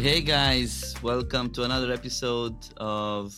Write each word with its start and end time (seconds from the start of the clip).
Hey 0.00 0.22
guys, 0.22 0.94
welcome 1.02 1.50
to 1.50 1.64
another 1.64 1.92
episode 1.92 2.56
of 2.78 3.34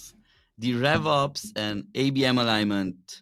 the 0.58 0.74
RevOps 0.74 1.50
and 1.56 1.82
ABM 1.92 2.40
alignment. 2.40 3.20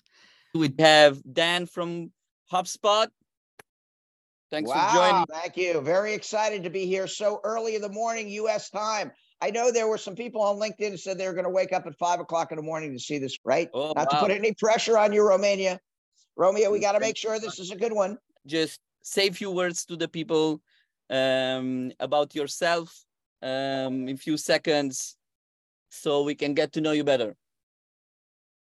We 0.54 0.70
have 0.78 1.22
Dan 1.32 1.64
from 1.64 2.12
HubSpot. 2.52 3.08
Thanks 4.50 4.68
wow, 4.68 4.88
for 4.88 4.94
joining. 4.94 5.26
Thank 5.26 5.56
you. 5.56 5.80
Very 5.80 6.12
excited 6.12 6.64
to 6.64 6.68
be 6.68 6.84
here 6.84 7.06
so 7.06 7.40
early 7.42 7.76
in 7.76 7.80
the 7.80 7.88
morning, 7.88 8.28
US 8.28 8.68
time. 8.68 9.10
I 9.40 9.50
know 9.50 9.72
there 9.72 9.88
were 9.88 9.96
some 9.96 10.14
people 10.14 10.42
on 10.42 10.56
LinkedIn 10.56 10.90
who 10.90 10.96
said 10.98 11.16
they 11.16 11.26
were 11.26 11.32
going 11.32 11.44
to 11.44 11.50
wake 11.50 11.72
up 11.72 11.86
at 11.86 11.96
five 11.96 12.20
o'clock 12.20 12.52
in 12.52 12.56
the 12.56 12.62
morning 12.62 12.92
to 12.92 12.98
see 12.98 13.16
this, 13.16 13.38
right? 13.42 13.70
Oh, 13.72 13.94
Not 13.96 14.12
wow. 14.12 14.18
to 14.20 14.26
put 14.26 14.32
any 14.32 14.52
pressure 14.52 14.98
on 14.98 15.14
you, 15.14 15.26
Romania. 15.26 15.80
Romeo, 16.36 16.70
we 16.70 16.78
got 16.78 16.92
to 16.92 17.00
make 17.00 17.16
sure 17.16 17.40
this 17.40 17.58
is 17.58 17.70
a 17.70 17.76
good 17.76 17.94
one. 17.94 18.18
Just 18.46 18.80
say 19.02 19.28
a 19.28 19.32
few 19.32 19.50
words 19.50 19.86
to 19.86 19.96
the 19.96 20.08
people 20.08 20.60
um, 21.08 21.90
about 22.00 22.34
yourself 22.34 23.06
um, 23.42 24.08
in 24.08 24.14
a 24.14 24.16
few 24.16 24.36
seconds 24.36 25.16
so 25.90 26.22
we 26.22 26.34
can 26.34 26.54
get 26.54 26.72
to 26.72 26.80
know 26.80 26.92
you 26.92 27.04
better. 27.04 27.36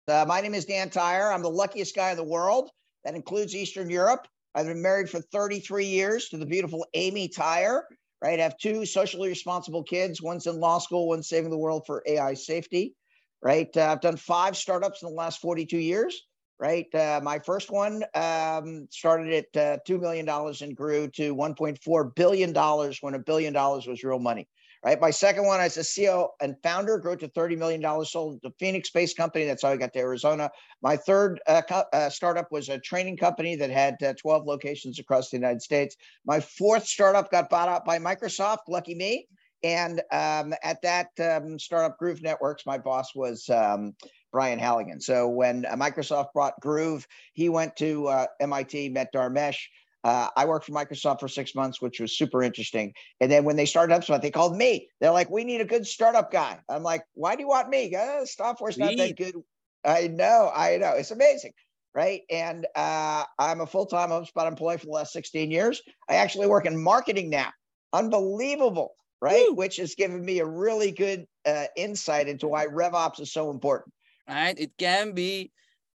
Uh, 0.07 0.25
my 0.27 0.41
name 0.41 0.53
is 0.53 0.65
Dan 0.65 0.89
Tyre. 0.89 1.31
I'm 1.31 1.43
the 1.43 1.49
luckiest 1.49 1.95
guy 1.95 2.11
in 2.11 2.17
the 2.17 2.23
world. 2.23 2.69
That 3.03 3.15
includes 3.15 3.55
Eastern 3.55 3.89
Europe. 3.89 4.27
I've 4.53 4.65
been 4.65 4.81
married 4.81 5.09
for 5.09 5.21
33 5.21 5.85
years 5.85 6.29
to 6.29 6.37
the 6.37 6.45
beautiful 6.45 6.85
Amy 6.93 7.29
Tyre, 7.29 7.87
right? 8.21 8.39
I 8.39 8.43
have 8.43 8.57
two 8.57 8.85
socially 8.85 9.29
responsible 9.29 9.83
kids. 9.83 10.21
One's 10.21 10.47
in 10.47 10.59
law 10.59 10.79
school, 10.79 11.07
one's 11.07 11.29
saving 11.29 11.51
the 11.51 11.57
world 11.57 11.83
for 11.85 12.03
AI 12.05 12.33
safety, 12.33 12.95
right? 13.41 13.69
Uh, 13.75 13.91
I've 13.91 14.01
done 14.01 14.17
five 14.17 14.57
startups 14.57 15.03
in 15.03 15.09
the 15.09 15.15
last 15.15 15.39
42 15.39 15.77
years, 15.77 16.21
right? 16.59 16.93
Uh, 16.93 17.21
my 17.23 17.39
first 17.39 17.71
one 17.71 18.03
um, 18.13 18.87
started 18.91 19.45
at 19.55 19.61
uh, 19.61 19.77
$2 19.87 20.01
million 20.01 20.27
and 20.27 20.75
grew 20.75 21.07
to 21.09 21.33
$1.4 21.35 22.15
billion 22.15 22.53
when 23.01 23.13
a 23.13 23.19
billion 23.19 23.53
dollars 23.53 23.87
was 23.87 24.03
real 24.03 24.19
money 24.19 24.47
right? 24.83 24.99
My 24.99 25.11
second 25.11 25.45
one 25.45 25.59
as 25.59 25.77
a 25.77 25.81
CEO 25.81 26.29
and 26.41 26.55
founder 26.63 26.97
grew 26.97 27.15
to 27.17 27.27
$30 27.27 27.57
million, 27.57 28.05
sold 28.05 28.39
the 28.41 28.51
Phoenix-based 28.59 29.15
company. 29.15 29.45
That's 29.45 29.63
how 29.63 29.69
I 29.69 29.77
got 29.77 29.93
to 29.93 29.99
Arizona. 29.99 30.49
My 30.81 30.97
third 30.97 31.39
uh, 31.47 31.61
co- 31.67 31.85
uh, 31.93 32.09
startup 32.09 32.51
was 32.51 32.69
a 32.69 32.79
training 32.79 33.17
company 33.17 33.55
that 33.55 33.69
had 33.69 34.01
uh, 34.03 34.13
12 34.19 34.45
locations 34.45 34.99
across 34.99 35.29
the 35.29 35.37
United 35.37 35.61
States. 35.61 35.95
My 36.25 36.39
fourth 36.39 36.85
startup 36.85 37.31
got 37.31 37.49
bought 37.49 37.69
out 37.69 37.85
by 37.85 37.99
Microsoft, 37.99 38.67
lucky 38.67 38.95
me. 38.95 39.27
And 39.63 40.01
um, 40.11 40.53
at 40.63 40.81
that 40.81 41.09
um, 41.19 41.59
startup, 41.59 41.97
Groove 41.99 42.23
Networks, 42.23 42.65
my 42.65 42.79
boss 42.79 43.13
was 43.13 43.47
um, 43.49 43.93
Brian 44.31 44.57
Halligan. 44.57 44.99
So 44.99 45.27
when 45.27 45.65
uh, 45.65 45.75
Microsoft 45.75 46.33
brought 46.33 46.59
Groove, 46.59 47.07
he 47.33 47.49
went 47.49 47.75
to 47.75 48.07
uh, 48.07 48.25
MIT, 48.39 48.89
met 48.89 49.13
Dharmesh, 49.13 49.59
uh, 50.03 50.29
I 50.35 50.45
worked 50.45 50.65
for 50.65 50.71
Microsoft 50.71 51.19
for 51.19 51.27
six 51.27 51.53
months, 51.53 51.81
which 51.81 51.99
was 51.99 52.17
super 52.17 52.41
interesting. 52.43 52.93
And 53.19 53.31
then 53.31 53.43
when 53.43 53.55
they 53.55 53.65
started 53.65 53.93
HubSpot, 53.93 54.21
they 54.21 54.31
called 54.31 54.55
me. 54.55 54.89
They're 54.99 55.11
like, 55.11 55.29
"We 55.29 55.43
need 55.43 55.61
a 55.61 55.65
good 55.65 55.85
startup 55.85 56.31
guy." 56.31 56.59
I'm 56.69 56.83
like, 56.83 57.03
"Why 57.13 57.35
do 57.35 57.41
you 57.41 57.47
want 57.47 57.69
me? 57.69 57.95
Uh, 57.95 58.25
software's 58.25 58.77
not 58.77 58.95
that 58.97 59.15
good." 59.17 59.35
I 59.83 60.07
know, 60.07 60.51
I 60.53 60.77
know, 60.77 60.93
it's 60.93 61.11
amazing, 61.11 61.53
right? 61.93 62.21
And 62.29 62.67
uh, 62.75 63.25
I'm 63.39 63.61
a 63.61 63.65
full-time 63.65 64.09
HubSpot 64.09 64.47
employee 64.47 64.77
for 64.77 64.85
the 64.85 64.91
last 64.91 65.13
16 65.13 65.51
years. 65.51 65.81
I 66.09 66.15
actually 66.15 66.47
work 66.47 66.65
in 66.65 66.81
marketing 66.81 67.29
now. 67.29 67.49
Unbelievable, 67.93 68.95
right? 69.21 69.47
Woo. 69.49 69.55
Which 69.55 69.77
has 69.77 69.95
given 69.95 70.23
me 70.23 70.39
a 70.39 70.45
really 70.45 70.91
good 70.91 71.25
uh, 71.45 71.65
insight 71.75 72.27
into 72.27 72.47
why 72.47 72.67
RevOps 72.67 73.19
is 73.19 73.33
so 73.33 73.49
important. 73.49 73.93
Right? 74.27 74.57
It 74.57 74.71
can 74.77 75.13
be 75.13 75.51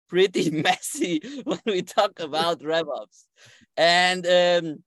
pretty 0.08 0.50
messy 0.62 1.20
when 1.44 1.60
we 1.66 1.82
talk 1.82 2.20
about 2.20 2.60
RevOps. 2.60 3.25
And 3.77 4.27
um, 4.27 4.83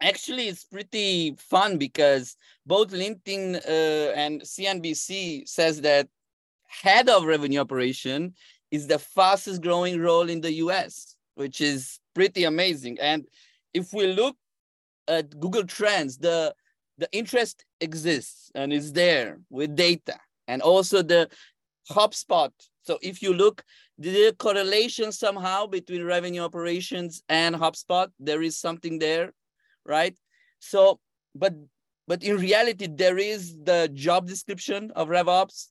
actually, 0.00 0.48
it's 0.48 0.64
pretty 0.64 1.36
fun 1.38 1.78
because 1.78 2.36
both 2.66 2.90
LinkedIn 2.90 3.56
uh, 3.66 4.12
and 4.14 4.42
CNBC 4.42 5.48
says 5.48 5.80
that 5.82 6.08
head 6.66 7.08
of 7.08 7.24
revenue 7.24 7.60
operation 7.60 8.34
is 8.70 8.86
the 8.86 8.98
fastest 8.98 9.62
growing 9.62 10.00
role 10.00 10.28
in 10.28 10.40
the 10.40 10.52
US, 10.54 11.16
which 11.34 11.60
is 11.60 11.98
pretty 12.14 12.44
amazing. 12.44 12.98
And 13.00 13.26
if 13.72 13.92
we 13.92 14.06
look 14.08 14.36
at 15.08 15.38
Google 15.40 15.64
Trends, 15.64 16.18
the 16.18 16.54
the 16.98 17.08
interest 17.12 17.64
exists 17.80 18.50
and 18.56 18.72
is 18.72 18.92
there 18.92 19.38
with 19.50 19.76
data, 19.76 20.18
and 20.48 20.60
also 20.60 21.02
the 21.02 21.30
HubSpot. 21.90 22.50
So 22.88 22.98
if 23.02 23.20
you 23.20 23.34
look 23.34 23.64
the 23.98 24.32
correlation 24.38 25.10
somehow 25.10 25.66
between 25.66 26.04
revenue 26.04 26.42
operations 26.42 27.22
and 27.28 27.56
HubSpot. 27.56 28.08
There 28.20 28.42
is 28.42 28.56
something 28.56 28.98
there, 28.98 29.32
right? 29.84 30.16
So, 30.60 31.00
but 31.34 31.54
but 32.06 32.22
in 32.22 32.36
reality, 32.38 32.86
there 32.90 33.18
is 33.18 33.56
the 33.62 33.90
job 33.92 34.26
description 34.26 34.92
of 34.92 35.08
RevOps 35.08 35.66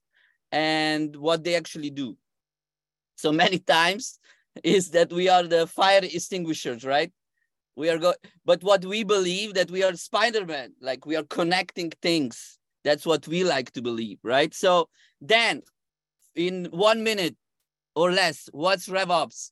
and 0.52 1.16
what 1.16 1.44
they 1.44 1.56
actually 1.56 1.90
do. 1.90 2.18
So 3.16 3.32
many 3.32 3.60
times 3.76 4.20
is 4.64 4.92
that 4.92 5.12
we 5.12 5.30
are 5.30 5.44
the 5.44 5.66
fire 5.66 6.02
extinguishers, 6.04 6.84
right? 6.84 7.12
We 7.76 7.90
are 7.90 7.98
go, 7.98 8.14
but 8.46 8.62
what 8.64 8.86
we 8.86 9.04
believe 9.04 9.54
that 9.54 9.72
we 9.72 9.84
are 9.84 9.96
Spider-Man, 9.96 10.74
like 10.82 11.06
we 11.06 11.16
are 11.16 11.24
connecting 11.24 11.92
things. 12.02 12.60
That's 12.84 13.06
what 13.06 13.28
we 13.28 13.44
like 13.44 13.72
to 13.72 13.82
believe, 13.82 14.20
right? 14.24 14.54
So 14.54 14.90
then, 15.22 15.62
in 16.38 16.66
one 16.72 17.04
minute, 17.04 17.36
or 17.96 18.12
less. 18.12 18.48
What's 18.54 18.88
RevOps? 18.88 19.52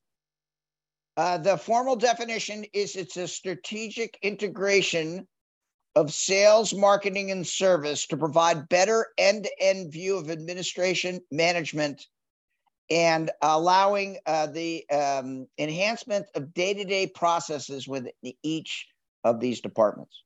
Uh, 1.18 1.38
the 1.38 1.58
formal 1.58 1.96
definition 1.96 2.66
is 2.74 2.96
it's 2.96 3.18
a 3.18 3.28
strategic 3.28 4.18
integration 4.22 5.28
of 5.96 6.14
sales, 6.14 6.74
marketing, 6.74 7.32
and 7.32 7.48
service 7.48 8.06
to 8.08 8.18
provide 8.18 8.70
better 8.70 9.08
end-to-end 9.18 9.92
view 9.92 10.18
of 10.18 10.30
administration 10.30 11.22
management 11.32 12.06
and 12.90 13.32
allowing 13.42 14.18
uh, 14.26 14.46
the 14.48 14.88
um, 14.90 15.48
enhancement 15.58 16.26
of 16.36 16.54
day-to-day 16.54 17.08
processes 17.08 17.88
within 17.88 18.12
each 18.44 18.88
of 19.24 19.40
these 19.40 19.62
departments. 19.62 20.22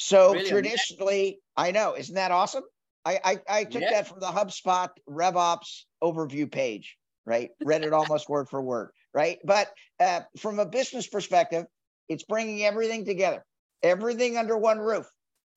So 0.00 0.32
Really? 0.32 0.48
traditionally, 0.48 1.40
I 1.56 1.70
know, 1.70 1.94
isn't 1.96 2.16
that 2.16 2.32
awesome? 2.32 2.64
I 3.04 3.20
I, 3.24 3.40
I 3.48 3.64
took 3.64 3.82
Yeah. 3.82 3.90
that 3.90 4.08
from 4.08 4.20
the 4.20 4.26
HubSpot 4.26 4.88
RevOps 5.08 5.84
overview 6.02 6.50
page, 6.50 6.96
right? 7.24 7.50
Read 7.64 7.82
it 7.82 7.92
almost 7.92 8.28
word 8.28 8.48
for 8.48 8.60
word, 8.62 8.90
right? 9.14 9.38
But 9.44 9.72
uh, 10.00 10.20
from 10.38 10.58
a 10.58 10.66
business 10.66 11.06
perspective, 11.06 11.66
it's 12.08 12.24
bringing 12.24 12.64
everything 12.64 13.04
together, 13.04 13.44
everything 13.82 14.36
under 14.36 14.56
one 14.56 14.78
roof, 14.78 15.08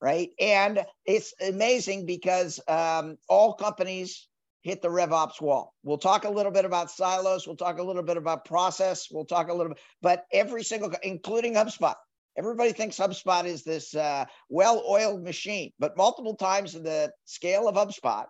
right? 0.01 0.29
And 0.39 0.85
it's 1.05 1.33
amazing 1.41 2.05
because 2.05 2.59
um, 2.67 3.17
all 3.29 3.53
companies 3.53 4.27
hit 4.61 4.81
the 4.81 4.87
RevOps 4.87 5.39
wall. 5.39 5.73
We'll 5.83 5.99
talk 5.99 6.25
a 6.25 6.29
little 6.29 6.51
bit 6.51 6.65
about 6.65 6.89
silos. 6.89 7.45
We'll 7.45 7.55
talk 7.55 7.77
a 7.77 7.83
little 7.83 8.01
bit 8.01 8.17
about 8.17 8.45
process. 8.45 9.07
We'll 9.11 9.25
talk 9.25 9.49
a 9.49 9.53
little 9.53 9.73
bit, 9.73 9.81
but 10.01 10.25
every 10.31 10.63
single, 10.63 10.91
including 11.03 11.53
HubSpot. 11.53 11.95
Everybody 12.37 12.73
thinks 12.73 12.97
HubSpot 12.97 13.45
is 13.45 13.63
this 13.63 13.95
uh, 13.95 14.25
well-oiled 14.49 15.23
machine, 15.23 15.71
but 15.79 15.95
multiple 15.95 16.35
times 16.35 16.75
in 16.75 16.83
the 16.83 17.11
scale 17.23 17.67
of 17.67 17.75
HubSpot, 17.75 18.25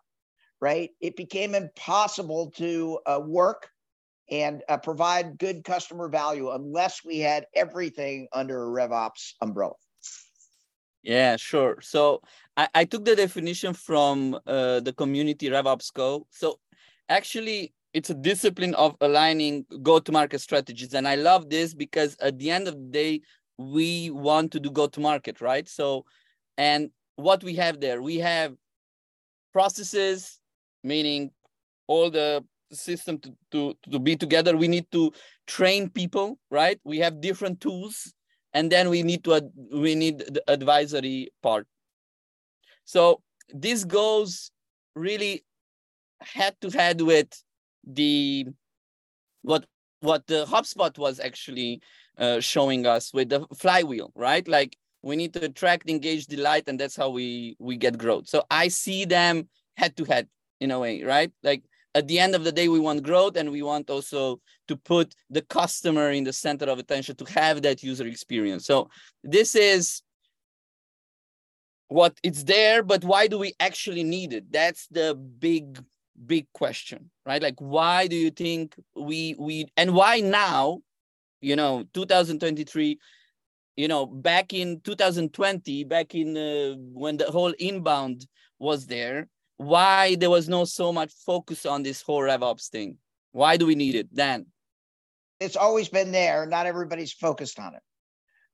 right, 0.61 0.91
it 1.01 1.15
became 1.15 1.55
impossible 1.55 2.51
to 2.57 2.99
uh, 3.05 3.19
work 3.25 3.69
and 4.29 4.63
uh, 4.69 4.77
provide 4.77 5.37
good 5.37 5.63
customer 5.63 6.07
value 6.07 6.51
unless 6.51 7.03
we 7.03 7.19
had 7.19 7.45
everything 7.55 8.27
under 8.33 8.63
a 8.63 8.87
RevOps 8.87 9.33
umbrella. 9.41 9.73
Yeah, 11.03 11.35
sure. 11.37 11.77
So 11.81 12.21
I, 12.57 12.67
I 12.73 12.85
took 12.85 13.05
the 13.05 13.15
definition 13.15 13.73
from 13.73 14.39
uh, 14.47 14.79
the 14.79 14.93
community 14.93 15.49
RevOps 15.49 15.93
Go. 15.93 16.25
So 16.31 16.59
actually, 17.09 17.73
it's 17.93 18.09
a 18.09 18.15
discipline 18.15 18.73
of 18.75 18.95
aligning 19.01 19.65
go-to-market 19.83 20.41
strategies, 20.41 20.93
and 20.93 21.07
I 21.07 21.15
love 21.15 21.49
this 21.49 21.73
because 21.73 22.17
at 22.19 22.37
the 22.39 22.49
end 22.49 22.67
of 22.67 22.75
the 22.75 22.89
day, 22.89 23.21
we 23.57 24.09
want 24.09 24.51
to 24.51 24.59
do 24.59 24.71
go-to-market, 24.71 25.41
right? 25.41 25.67
So, 25.67 26.05
and 26.57 26.89
what 27.15 27.43
we 27.43 27.55
have 27.55 27.79
there, 27.79 28.01
we 28.01 28.17
have 28.17 28.53
processes, 29.53 30.39
meaning 30.83 31.31
all 31.87 32.09
the 32.09 32.43
system 32.71 33.19
to, 33.19 33.33
to, 33.51 33.77
to 33.91 33.99
be 33.99 34.15
together. 34.15 34.57
We 34.57 34.67
need 34.67 34.91
to 34.91 35.13
train 35.47 35.89
people, 35.89 36.37
right? 36.51 36.79
We 36.83 36.99
have 36.99 37.21
different 37.21 37.61
tools 37.61 38.13
and 38.55 38.71
then 38.71 38.89
we 38.89 39.03
need 39.03 39.23
to 39.25 39.51
we 39.71 39.93
need 39.93 40.19
the 40.19 40.41
advisory 40.47 41.29
part 41.43 41.67
so 42.85 43.21
this 43.49 43.83
goes 43.83 44.49
really 44.95 45.43
head 46.21 46.55
to 46.61 46.69
head 46.69 47.01
with 47.01 47.27
the 47.83 48.47
what 49.41 49.65
what 50.01 50.25
the 50.27 50.45
hubspot 50.45 50.97
was 50.97 51.19
actually 51.19 51.81
uh, 52.17 52.39
showing 52.39 52.85
us 52.85 53.13
with 53.13 53.29
the 53.29 53.45
flywheel 53.57 54.11
right 54.15 54.47
like 54.47 54.77
we 55.01 55.15
need 55.15 55.33
to 55.33 55.45
attract 55.45 55.89
engage 55.89 56.25
delight 56.25 56.63
and 56.67 56.79
that's 56.79 56.95
how 56.95 57.09
we 57.09 57.55
we 57.59 57.75
get 57.77 57.97
growth 57.97 58.27
so 58.27 58.43
i 58.49 58.67
see 58.67 59.05
them 59.05 59.47
head 59.77 59.95
to 59.95 60.05
head 60.05 60.27
in 60.59 60.71
a 60.71 60.79
way 60.79 61.03
right 61.03 61.31
like 61.43 61.63
at 61.95 62.09
the 62.09 62.19
end 62.19 62.35
of 62.35 62.43
the 62.43 62.51
day, 62.51 62.67
we 62.67 62.79
want 62.79 63.03
growth 63.03 63.37
and 63.37 63.49
we 63.49 63.63
want 63.63 63.89
also 63.89 64.41
to 64.67 64.75
put 64.75 65.15
the 65.29 65.41
customer 65.41 66.11
in 66.11 66.25
the 66.25 66.33
center 66.33 66.65
of 66.65 66.77
attention 66.77 67.15
to 67.15 67.25
have 67.25 67.61
that 67.61 67.81
user 67.81 68.05
experience. 68.05 68.65
So 68.65 68.89
this 69.23 69.55
is 69.55 70.01
what 71.87 72.19
it's 72.21 72.43
there, 72.43 72.83
but 72.83 73.05
why 73.05 73.27
do 73.27 73.39
we 73.39 73.53
actually 73.61 74.03
need 74.03 74.33
it? 74.33 74.51
That's 74.51 74.87
the 74.87 75.15
big, 75.15 75.81
big 76.25 76.47
question, 76.53 77.09
right? 77.25 77.41
Like, 77.41 77.59
why 77.59 78.07
do 78.07 78.15
you 78.15 78.31
think 78.31 78.75
we 78.95 79.35
we 79.37 79.67
and 79.77 79.93
why 79.93 80.19
now? 80.19 80.79
You 81.41 81.55
know, 81.55 81.85
2023. 81.93 82.99
You 83.77 83.89
know, 83.89 84.05
back 84.05 84.53
in 84.53 84.79
2020, 84.79 85.83
back 85.83 86.15
in 86.15 86.37
uh, 86.37 86.75
when 86.93 87.17
the 87.17 87.25
whole 87.25 87.53
inbound 87.59 88.25
was 88.57 88.87
there, 88.87 89.27
why 89.57 90.15
there 90.15 90.29
was 90.29 90.47
no 90.47 90.63
so 90.63 90.93
much 90.93 91.13
focus 91.25 91.65
on 91.65 91.83
this 91.83 92.01
whole 92.01 92.21
RevOps 92.21 92.69
thing? 92.69 92.97
Why 93.31 93.57
do 93.57 93.65
we 93.65 93.75
need 93.75 93.95
it 93.95 94.07
then? 94.13 94.45
It's 95.41 95.57
always 95.57 95.89
been 95.89 96.13
there. 96.13 96.45
Not 96.45 96.67
everybody's 96.67 97.11
focused 97.11 97.59
on 97.59 97.75
it. 97.75 97.81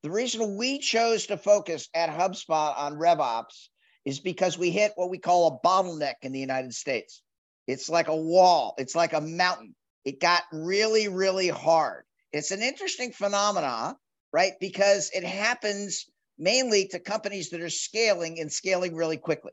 The 0.04 0.10
reason 0.10 0.58
we 0.58 0.80
chose 0.80 1.28
to 1.28 1.38
focus 1.38 1.88
at 1.94 2.10
HubSpot 2.10 2.76
on 2.76 2.96
RevOps 2.96 3.70
is 4.04 4.20
because 4.20 4.58
we 4.58 4.72
hit 4.72 4.94
what 4.96 5.12
we 5.12 5.20
call 5.20 5.48
a 5.48 5.68
bottleneck 5.68 6.16
in 6.24 6.32
the 6.32 6.40
United 6.40 6.74
States. 6.74 7.22
It's 7.68 7.90
like 7.90 8.08
a 8.08 8.16
wall, 8.16 8.76
it's 8.78 8.96
like 8.96 9.14
a 9.14 9.22
mountain. 9.22 9.76
It 10.04 10.20
got 10.20 10.44
really, 10.52 11.08
really 11.08 11.50
hard. 11.50 12.06
It's 12.34 12.52
an 12.52 12.62
interesting 12.62 13.12
phenomena, 13.12 13.98
right? 14.34 14.54
Because 14.60 15.12
it 15.14 15.24
happens 15.24 16.06
mainly 16.38 16.88
to 16.88 17.00
companies 17.00 17.52
that 17.52 17.62
are 17.62 17.70
scaling 17.70 18.40
and 18.40 18.52
scaling 18.52 18.96
really 18.96 19.18
quickly. 19.18 19.52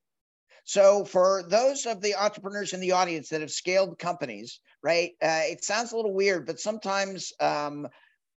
So, 0.64 1.04
for 1.04 1.44
those 1.48 1.86
of 1.86 2.02
the 2.02 2.14
entrepreneurs 2.16 2.74
in 2.74 2.80
the 2.80 2.92
audience 2.92 3.30
that 3.30 3.40
have 3.40 3.50
scaled 3.50 3.98
companies, 3.98 4.60
right, 4.82 5.12
uh, 5.22 5.44
it 5.44 5.64
sounds 5.64 5.92
a 5.92 5.96
little 5.96 6.14
weird, 6.14 6.46
but 6.46 6.60
sometimes 6.60 7.32
um, 7.40 7.88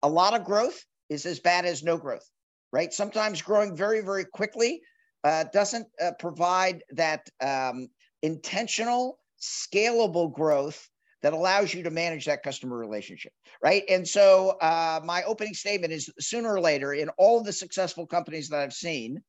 a 0.03 0.09
lot 0.09 0.35
of 0.35 0.45
growth 0.45 0.85
is 1.09 1.25
as 1.25 1.41
bad 1.41 1.65
as 1.65 1.83
no 1.83 1.97
growth, 1.97 2.29
right? 2.73 2.93
Sometimes 2.93 3.41
growing 3.43 3.77
very, 3.77 4.03
very 4.03 4.25
quickly 4.27 4.83
uh, 5.25 5.45
doesn't 5.53 5.87
uh, 6.01 6.13
provide 6.19 6.83
that 6.91 7.29
um, 7.41 7.89
intentional, 8.23 9.19
scalable 9.41 10.33
growth 10.33 10.89
that 11.23 11.33
allows 11.33 11.75
you 11.75 11.83
to 11.83 11.91
manage 11.91 12.27
that 12.27 12.43
customer 12.43 12.77
relationship, 12.77 13.33
right? 13.63 13.83
And 13.89 14.07
so, 14.07 14.51
uh, 14.61 15.01
my 15.05 15.23
opening 15.25 15.55
statement 15.55 15.93
is 15.93 16.11
sooner 16.21 16.55
or 16.55 16.61
later, 16.61 16.93
in 16.93 17.09
all 17.19 17.43
the 17.43 17.53
successful 17.53 18.07
companies 18.07 18.49
that 18.49 18.61
I've 18.61 18.73
seen, 18.73 19.23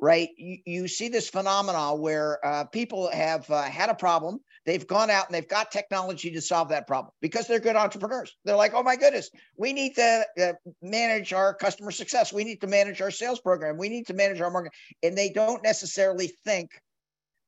right? 0.00 0.28
You, 0.36 0.58
you 0.64 0.88
see 0.88 1.08
this 1.08 1.28
phenomenon 1.28 2.00
where 2.00 2.44
uh, 2.44 2.64
people 2.64 3.10
have 3.12 3.48
uh, 3.50 3.62
had 3.62 3.90
a 3.90 3.94
problem. 3.94 4.40
They've 4.64 4.86
gone 4.86 5.10
out 5.10 5.26
and 5.26 5.34
they've 5.34 5.48
got 5.48 5.70
technology 5.70 6.30
to 6.30 6.40
solve 6.40 6.68
that 6.68 6.86
problem 6.86 7.12
because 7.20 7.46
they're 7.46 7.58
good 7.58 7.76
entrepreneurs. 7.76 8.36
They're 8.44 8.56
like, 8.56 8.74
oh 8.74 8.82
my 8.82 8.96
goodness, 8.96 9.30
we 9.56 9.72
need 9.72 9.94
to 9.94 10.26
uh, 10.40 10.52
manage 10.82 11.32
our 11.32 11.54
customer 11.54 11.90
success. 11.90 12.32
We 12.32 12.44
need 12.44 12.60
to 12.60 12.66
manage 12.66 13.00
our 13.00 13.10
sales 13.10 13.40
program. 13.40 13.78
We 13.78 13.88
need 13.88 14.06
to 14.08 14.14
manage 14.14 14.40
our 14.40 14.50
market. 14.50 14.72
And 15.02 15.16
they 15.16 15.30
don't 15.30 15.62
necessarily 15.62 16.32
think 16.44 16.70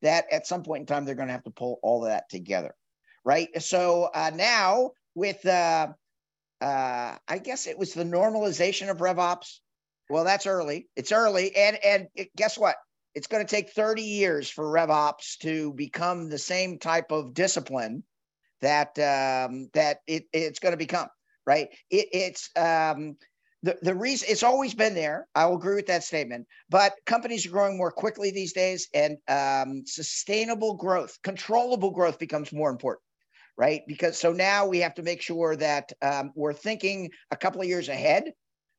that 0.02 0.26
at 0.32 0.46
some 0.46 0.62
point 0.62 0.80
in 0.80 0.86
time 0.86 1.04
they're 1.04 1.14
going 1.14 1.28
to 1.28 1.32
have 1.32 1.44
to 1.44 1.50
pull 1.50 1.78
all 1.82 2.04
of 2.04 2.10
that 2.10 2.28
together, 2.28 2.74
right? 3.24 3.48
So 3.62 4.10
uh, 4.14 4.30
now 4.34 4.92
with, 5.14 5.44
uh, 5.46 5.88
uh, 6.60 7.16
I 7.26 7.38
guess 7.38 7.66
it 7.66 7.78
was 7.78 7.94
the 7.94 8.04
normalization 8.04 8.90
of 8.90 8.98
RevOps 8.98 9.60
well, 10.10 10.24
that's 10.24 10.46
early. 10.46 10.88
It's 10.96 11.12
early, 11.12 11.54
and 11.54 11.78
and 11.84 12.08
it, 12.16 12.34
guess 12.36 12.58
what? 12.58 12.74
It's 13.14 13.28
going 13.28 13.46
to 13.46 13.50
take 13.50 13.70
30 13.70 14.02
years 14.02 14.50
for 14.50 14.64
RevOps 14.64 15.38
to 15.38 15.72
become 15.72 16.28
the 16.28 16.38
same 16.38 16.78
type 16.78 17.12
of 17.12 17.32
discipline 17.32 18.02
that 18.60 18.98
um, 18.98 19.68
that 19.74 19.98
it, 20.08 20.24
it's 20.32 20.58
going 20.58 20.72
to 20.72 20.76
become. 20.76 21.06
Right? 21.46 21.68
It, 21.90 22.08
it's 22.12 22.50
um, 22.56 23.16
the, 23.62 23.78
the 23.82 23.94
reason 23.94 24.28
it's 24.30 24.42
always 24.42 24.74
been 24.74 24.94
there. 24.94 25.26
I 25.34 25.46
will 25.46 25.56
agree 25.56 25.76
with 25.76 25.86
that 25.86 26.04
statement. 26.04 26.46
But 26.68 26.94
companies 27.06 27.46
are 27.46 27.50
growing 27.50 27.76
more 27.76 27.90
quickly 27.90 28.30
these 28.30 28.52
days, 28.52 28.88
and 28.94 29.18
um, 29.28 29.82
sustainable 29.86 30.74
growth, 30.74 31.18
controllable 31.22 31.90
growth 31.90 32.18
becomes 32.18 32.52
more 32.52 32.70
important 32.70 33.02
right? 33.58 33.82
Because 33.86 34.16
so 34.16 34.32
now 34.32 34.66
we 34.66 34.78
have 34.78 34.94
to 34.94 35.02
make 35.02 35.20
sure 35.20 35.54
that 35.54 35.92
um, 36.00 36.32
we're 36.34 36.54
thinking 36.54 37.10
a 37.30 37.36
couple 37.36 37.60
of 37.60 37.66
years 37.66 37.90
ahead 37.90 38.32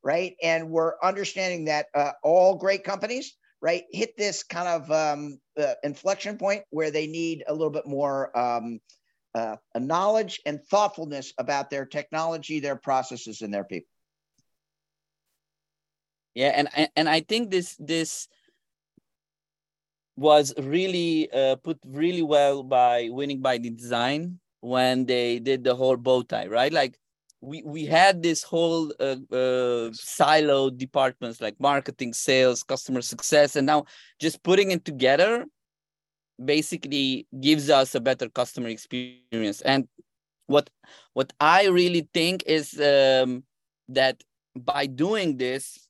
right? 0.04 0.36
And 0.42 0.69
we're 0.69 0.94
understanding 1.04 1.66
that 1.66 1.88
uh, 1.94 2.12
all 2.24 2.56
great 2.56 2.83
companies, 2.83 3.36
right, 3.62 3.83
hit 3.92 4.18
this 4.18 4.44
kind 4.44 4.68
of 4.68 4.92
um, 4.92 5.39
uh, 5.60 5.74
inflection 5.83 6.38
point 6.38 6.63
where 6.69 6.92
they 6.92 7.07
need 7.07 7.44
a 7.48 7.54
little 7.54 7.69
bit 7.69 7.86
more 7.86 8.38
um, 8.38 8.80
uh, 9.36 9.56
knowledge 9.78 10.42
and 10.45 10.62
thoughtfulness 10.69 11.33
about 11.38 11.69
their 11.69 11.86
technology, 11.86 12.60
their 12.60 12.75
processes, 12.75 13.42
and 13.42 13.54
their 13.54 13.63
people. 13.63 13.90
Yeah, 16.33 16.54
and 16.56 16.89
and 16.95 17.10
I 17.10 17.22
think 17.22 17.51
this 17.51 17.75
this 17.80 18.28
was 20.16 20.54
really 20.57 21.30
uh, 21.31 21.56
put 21.57 21.80
really 21.86 22.22
well 22.22 22.63
by 22.63 23.10
winning 23.12 23.42
by 23.42 23.57
the 23.57 23.69
design 23.69 24.39
when 24.62 25.06
they 25.06 25.39
did 25.39 25.63
the 25.63 25.75
whole 25.75 25.98
bow 25.98 26.22
tie, 26.22 26.48
right? 26.48 26.72
Like 26.72 26.98
we 27.42 27.63
we 27.63 27.86
had 27.86 28.22
this 28.22 28.44
whole 28.44 28.94
uh, 29.00 29.18
uh, 29.36 29.89
silo 29.94 30.69
departments 30.69 31.42
like 31.42 31.60
marketing, 31.60 32.13
sales, 32.13 32.63
customer 32.63 33.01
success, 33.01 33.56
and 33.56 33.66
now 33.66 33.86
just 34.19 34.42
putting 34.44 34.72
it 34.72 34.86
together 34.86 35.45
basically 36.44 37.28
gives 37.39 37.69
us 37.69 37.94
a 37.95 38.00
better 38.00 38.30
customer 38.30 38.69
experience. 38.69 39.62
And 39.62 39.88
what 40.48 40.69
what 41.13 41.33
I 41.39 41.68
really 41.68 42.07
think 42.13 42.44
is 42.45 42.80
um, 42.80 43.44
that 43.89 44.24
by 44.56 44.86
doing 44.86 45.38
this, 45.38 45.88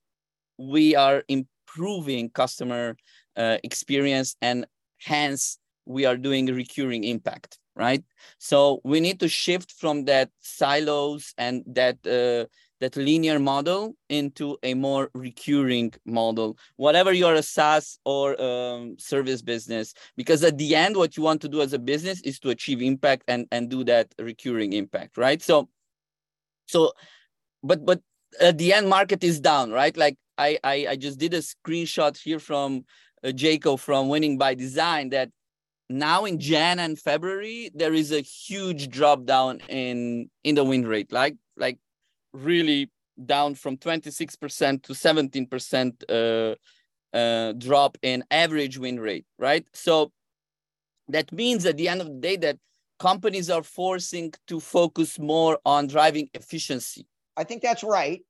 we 0.70 0.96
are 0.96 1.24
improving 1.28 2.30
customer 2.30 2.96
uh, 3.36 3.58
experience, 3.64 4.36
and 4.42 4.66
hence 5.00 5.58
we 5.86 6.06
are 6.06 6.18
doing 6.18 6.46
recurring 6.48 7.04
impact 7.04 7.58
right? 7.76 8.04
So 8.38 8.82
we 8.84 9.00
need 9.00 9.20
to 9.22 9.28
shift 9.28 9.72
from 9.72 10.06
that 10.06 10.30
silos 10.42 11.34
and 11.38 11.64
that 11.68 11.98
uh, 12.06 12.48
that 12.80 12.96
linear 12.96 13.40
model 13.40 13.96
into 14.10 14.58
a 14.64 14.74
more 14.74 15.12
recurring 15.14 15.94
model, 16.06 16.58
whatever 16.78 17.14
you're 17.14 17.36
a 17.36 17.44
SaaS 17.44 18.00
or 18.06 18.42
um, 18.42 18.98
service 18.98 19.42
business, 19.44 19.94
because 20.18 20.44
at 20.44 20.58
the 20.58 20.76
end, 20.76 20.98
what 20.98 21.16
you 21.16 21.22
want 21.24 21.42
to 21.42 21.50
do 21.50 21.62
as 21.62 21.74
a 21.74 21.80
business 21.80 22.22
is 22.22 22.40
to 22.40 22.50
achieve 22.50 22.82
impact 22.82 23.24
and 23.28 23.48
and 23.52 23.70
do 23.70 23.84
that 23.86 24.14
recurring 24.20 24.74
impact, 24.74 25.18
right? 25.18 25.42
So, 25.42 25.70
so, 26.68 26.94
but 27.64 27.86
but 27.86 28.02
at 28.40 28.58
the 28.58 28.74
end, 28.74 28.90
market 28.90 29.24
is 29.24 29.40
down, 29.40 29.72
right? 29.72 29.96
Like 29.96 30.18
I 30.38 30.58
I, 30.64 30.88
I 30.92 30.96
just 30.96 31.20
did 31.20 31.34
a 31.34 31.40
screenshot 31.40 32.18
here 32.18 32.40
from 32.40 32.86
uh, 33.24 33.32
Jacob 33.32 33.80
from 33.80 34.10
Winning 34.10 34.38
by 34.38 34.54
Design 34.54 35.10
that 35.10 35.30
now 35.90 36.26
in 36.26 36.40
Jan 36.40 36.80
and 36.80 36.98
February, 36.98 37.70
there 37.74 37.94
is 37.94 38.12
a 38.12 38.22
huge 38.22 38.90
drop 38.90 39.26
down 39.26 39.60
in 39.68 40.30
in 40.44 40.56
the 40.56 40.64
win 40.64 40.88
rate, 40.88 41.12
like 41.12 41.36
like 41.58 41.78
really 42.34 42.90
down 43.26 43.54
from 43.56 43.78
26% 43.78 44.84
to 44.84 44.94
17% 44.94 46.04
uh, 46.10 46.56
uh, 47.16 47.52
drop 47.54 47.98
in 48.02 48.24
average 48.32 48.78
win 48.78 49.00
rate, 49.00 49.26
right? 49.38 49.66
So 49.74 50.12
that 51.10 51.32
means 51.32 51.66
at 51.66 51.78
the 51.78 51.88
end 51.88 52.02
of 52.02 52.08
the 52.08 52.20
day 52.20 52.38
that 52.38 52.58
companies 53.00 53.50
are 53.50 53.64
forcing 53.64 54.34
to 54.48 54.60
focus 54.60 55.20
more 55.20 55.60
on 55.66 55.88
driving 55.88 56.30
efficiency. 56.34 57.06
I 57.36 57.44
think 57.44 57.62
that's 57.62 57.84
right. 57.84 58.22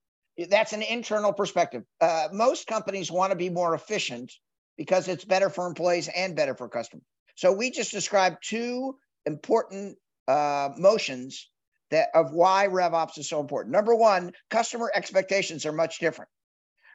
That's 0.50 0.74
an 0.74 0.82
internal 0.82 1.34
perspective. 1.34 1.84
Uh, 2.00 2.30
most 2.32 2.68
companies 2.68 3.12
want 3.12 3.32
to 3.32 3.38
be 3.38 3.50
more 3.50 3.76
efficient 3.76 4.32
because 4.78 5.08
it's 5.08 5.26
better 5.26 5.50
for 5.50 5.68
employees 5.68 6.10
and 6.16 6.36
better 6.36 6.56
for 6.56 6.68
customers. 6.70 7.04
So 7.36 7.52
we 7.52 7.72
just 7.72 7.92
described 7.92 8.38
two 8.42 8.96
important 9.26 9.98
uh, 10.28 10.70
motions 10.78 11.50
that 11.92 12.10
of 12.16 12.32
why 12.32 12.68
RevOps 12.68 13.18
is 13.18 13.30
so 13.30 13.40
important. 13.40 13.74
Number 13.74 13.94
one, 13.94 14.32
customer 14.50 14.92
expectations 14.94 15.66
are 15.66 15.74
much 15.74 16.00
different, 16.00 16.30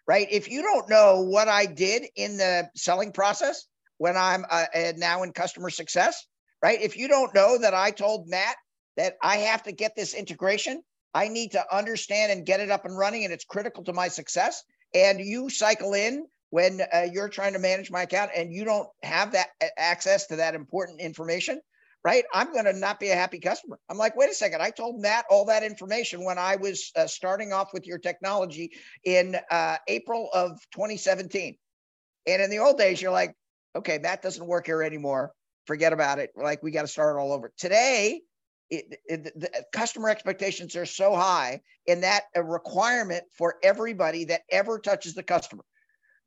right? 0.09 0.27
If 0.31 0.51
you 0.51 0.63
don't 0.63 0.89
know 0.89 1.23
what 1.23 1.49
I 1.49 1.67
did 1.67 2.07
in 2.17 2.39
the 2.39 2.69
selling 2.75 3.13
process 3.13 3.67
when 3.99 4.17
I'm 4.17 4.45
uh, 4.51 4.65
now 4.97 5.23
in 5.23 5.33
customer 5.33 5.71
success, 5.71 6.27
right? 6.63 6.81
If 6.81 6.97
you 6.97 7.09
don't 7.09 7.35
know 7.35 7.59
that 7.59 7.75
I 7.75 7.91
told 7.91 8.29
Matt 8.29 8.57
that 8.97 9.17
I 9.23 9.37
have 9.39 9.63
to 9.65 9.73
get 9.73 9.95
this 9.95 10.15
integration, 10.15 10.83
I 11.15 11.29
need 11.29 11.53
to 11.53 11.75
understand 11.75 12.33
and 12.33 12.47
get 12.47 12.61
it 12.61 12.71
up 12.71 12.85
and 12.85 12.97
running, 12.97 13.25
and 13.25 13.33
it's 13.33 13.45
critical 13.45 13.85
to 13.85 13.93
my 13.93 14.09
success. 14.09 14.63
And 14.95 15.21
you 15.21 15.51
cycle 15.51 15.95
in 15.95 16.27
when 16.51 16.81
uh, 16.93 17.07
you're 17.13 17.29
trying 17.29 17.53
to 17.55 17.59
manage 17.59 17.91
my 17.91 18.03
account 18.03 18.31
and 18.37 18.53
you 18.53 18.65
don't 18.65 18.89
have 19.03 19.33
that 19.33 19.49
access 19.77 20.27
to 20.29 20.37
that 20.37 20.55
important 20.55 21.01
information, 21.01 21.61
right? 22.05 22.25
I'm 22.33 22.53
going 22.53 22.67
to 22.67 22.73
not 22.73 23.01
be 23.01 23.11
a 23.11 23.15
happy 23.17 23.41
customer. 23.41 23.79
I'm 23.89 23.99
like, 23.99 24.17
wait 24.17 24.31
a 24.31 24.35
second. 24.35 24.63
I 24.63 24.71
told 24.71 25.01
Matt 25.01 25.25
all 25.29 25.47
that 25.47 25.65
information 25.65 26.25
when 26.25 26.39
I 26.39 26.57
was 26.57 26.93
uh, 26.97 27.07
starting 27.07 27.53
off 27.53 27.73
with 27.73 27.87
your 27.87 27.99
technology 27.99 28.73
in 29.05 29.37
uh, 29.51 29.77
April 29.89 30.31
of 30.33 30.61
2017. 30.73 31.57
And 32.29 32.43
in 32.43 32.51
the 32.51 32.59
old 32.59 32.79
days, 32.79 33.03
you're 33.03 33.13
like, 33.13 33.35
okay, 33.75 33.99
Matt 33.99 34.23
doesn't 34.23 34.47
work 34.47 34.67
here 34.67 34.83
anymore. 34.83 35.33
Forget 35.67 35.93
about 35.93 36.21
it. 36.21 36.31
Like, 36.37 36.63
we 36.63 36.71
got 36.71 36.83
to 36.83 36.89
start 36.89 37.17
all 37.17 37.33
over. 37.33 37.53
Today, 37.59 38.23
it, 38.71 39.01
it, 39.07 39.25
the 39.39 39.65
customer 39.73 40.09
expectations 40.09 40.77
are 40.77 40.87
so 40.87 41.15
high, 41.15 41.61
and 41.89 42.03
that 42.03 42.25
a 42.35 42.43
requirement 42.43 43.25
for 43.33 43.57
everybody 43.63 44.25
that 44.25 44.43
ever 44.51 44.79
touches 44.79 45.15
the 45.15 45.23
customer 45.23 45.65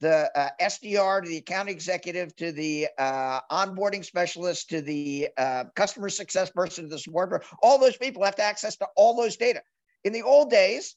the 0.01 0.31
uh, 0.35 0.49
SDR 0.61 1.23
to 1.23 1.29
the 1.29 1.37
account 1.37 1.69
executive 1.69 2.35
to 2.37 2.51
the 2.51 2.87
uh, 2.97 3.41
onboarding 3.51 4.03
specialist 4.03 4.69
to 4.69 4.81
the 4.81 5.29
uh, 5.37 5.65
customer 5.75 6.09
success 6.09 6.49
person 6.49 6.85
to 6.85 6.89
the 6.89 6.99
support, 6.99 7.43
all 7.61 7.77
those 7.77 7.97
people 7.97 8.23
have 8.23 8.35
to 8.35 8.43
access 8.43 8.77
to 8.77 8.87
all 8.95 9.15
those 9.15 9.35
data. 9.35 9.61
In 10.03 10.13
the 10.13 10.21
old 10.21 10.49
days, 10.49 10.95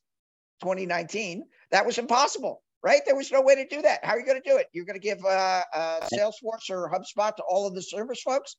2019, 0.63 1.45
that 1.73 1.85
was 1.85 1.99
impossible, 1.99 2.63
right? 2.85 3.01
There 3.05 3.17
was 3.17 3.33
no 3.33 3.43
way 3.43 3.57
to 3.57 3.67
do 3.67 3.83
that. 3.83 4.05
How 4.05 4.13
are 4.13 4.21
you 4.21 4.27
going 4.27 4.41
to 4.41 4.49
do 4.49 4.57
it? 4.57 4.69
You're 4.73 4.85
going 4.85 5.01
to 5.01 5.05
give 5.05 5.25
uh, 5.25 5.63
uh, 5.75 6.01
Salesforce 6.13 6.71
or 6.71 6.89
HubSpot 6.89 7.35
to 7.37 7.43
all 7.43 7.67
of 7.67 7.75
the 7.75 7.83
service 7.83 8.23
folks? 8.23 8.57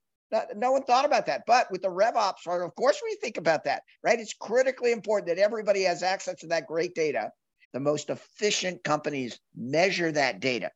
No, 0.56 0.72
one 0.72 0.84
thought 0.84 1.06
about 1.06 1.28
that. 1.28 1.44
But 1.46 1.70
with 1.72 1.84
the 1.84 1.90
RevOps 1.90 2.44
part, 2.44 2.63
of 2.63 2.75
course, 2.75 3.00
we 3.04 3.16
think 3.22 3.38
about 3.38 3.66
that, 3.66 3.84
right? 4.04 4.20
It's 4.20 4.34
critically 4.34 4.92
important 4.92 5.28
that 5.28 5.38
everybody 5.42 5.84
has 5.84 6.02
access 6.02 6.40
to 6.40 6.48
that 6.48 6.68
great 6.68 6.96
data. 6.96 7.32
The 7.74 7.80
most 7.80 8.10
efficient 8.10 8.84
companies 8.84 9.40
measure 9.56 10.12
that 10.12 10.40
data, 10.40 10.72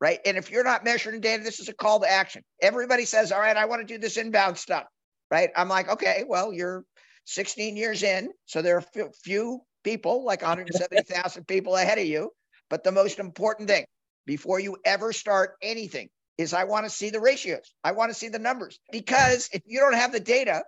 right? 0.00 0.20
And 0.24 0.36
if 0.36 0.50
you're 0.50 0.64
not 0.64 0.84
measuring 0.84 1.20
data, 1.20 1.42
this 1.42 1.60
is 1.60 1.68
a 1.68 1.74
call 1.74 2.00
to 2.00 2.10
action. 2.10 2.42
Everybody 2.60 3.04
says, 3.04 3.32
all 3.32 3.40
right, 3.40 3.56
I 3.56 3.64
want 3.64 3.86
to 3.86 3.94
do 3.94 3.98
this 3.98 4.16
inbound 4.16 4.56
stuff, 4.56 4.84
right? 5.30 5.50
I'm 5.56 5.68
like, 5.68 5.88
okay, 5.88 6.24
well, 6.26 6.52
you're 6.52 6.84
16 7.26 7.76
years 7.76 8.02
in. 8.02 8.30
So 8.46 8.62
there 8.62 8.76
are 8.76 9.12
few 9.24 9.60
people, 9.84 10.24
like 10.24 10.42
170,000 10.42 11.46
people 11.46 11.76
ahead 11.76 11.98
of 11.98 12.06
you. 12.06 12.30
But 12.70 12.84
the 12.84 12.92
most 12.92 13.18
important 13.18 13.68
thing 13.68 13.84
before 14.26 14.60
you 14.60 14.76
ever 14.84 15.12
start 15.12 15.56
anything 15.60 16.08
is 16.42 16.52
I 16.52 16.64
want 16.64 16.84
to 16.84 16.90
see 16.90 17.10
the 17.10 17.20
ratios. 17.20 17.72
I 17.82 17.92
want 17.92 18.10
to 18.10 18.14
see 18.14 18.28
the 18.28 18.38
numbers 18.38 18.78
because 18.90 19.48
if 19.52 19.62
you 19.64 19.80
don't 19.80 19.94
have 19.94 20.12
the 20.12 20.20
data, 20.20 20.62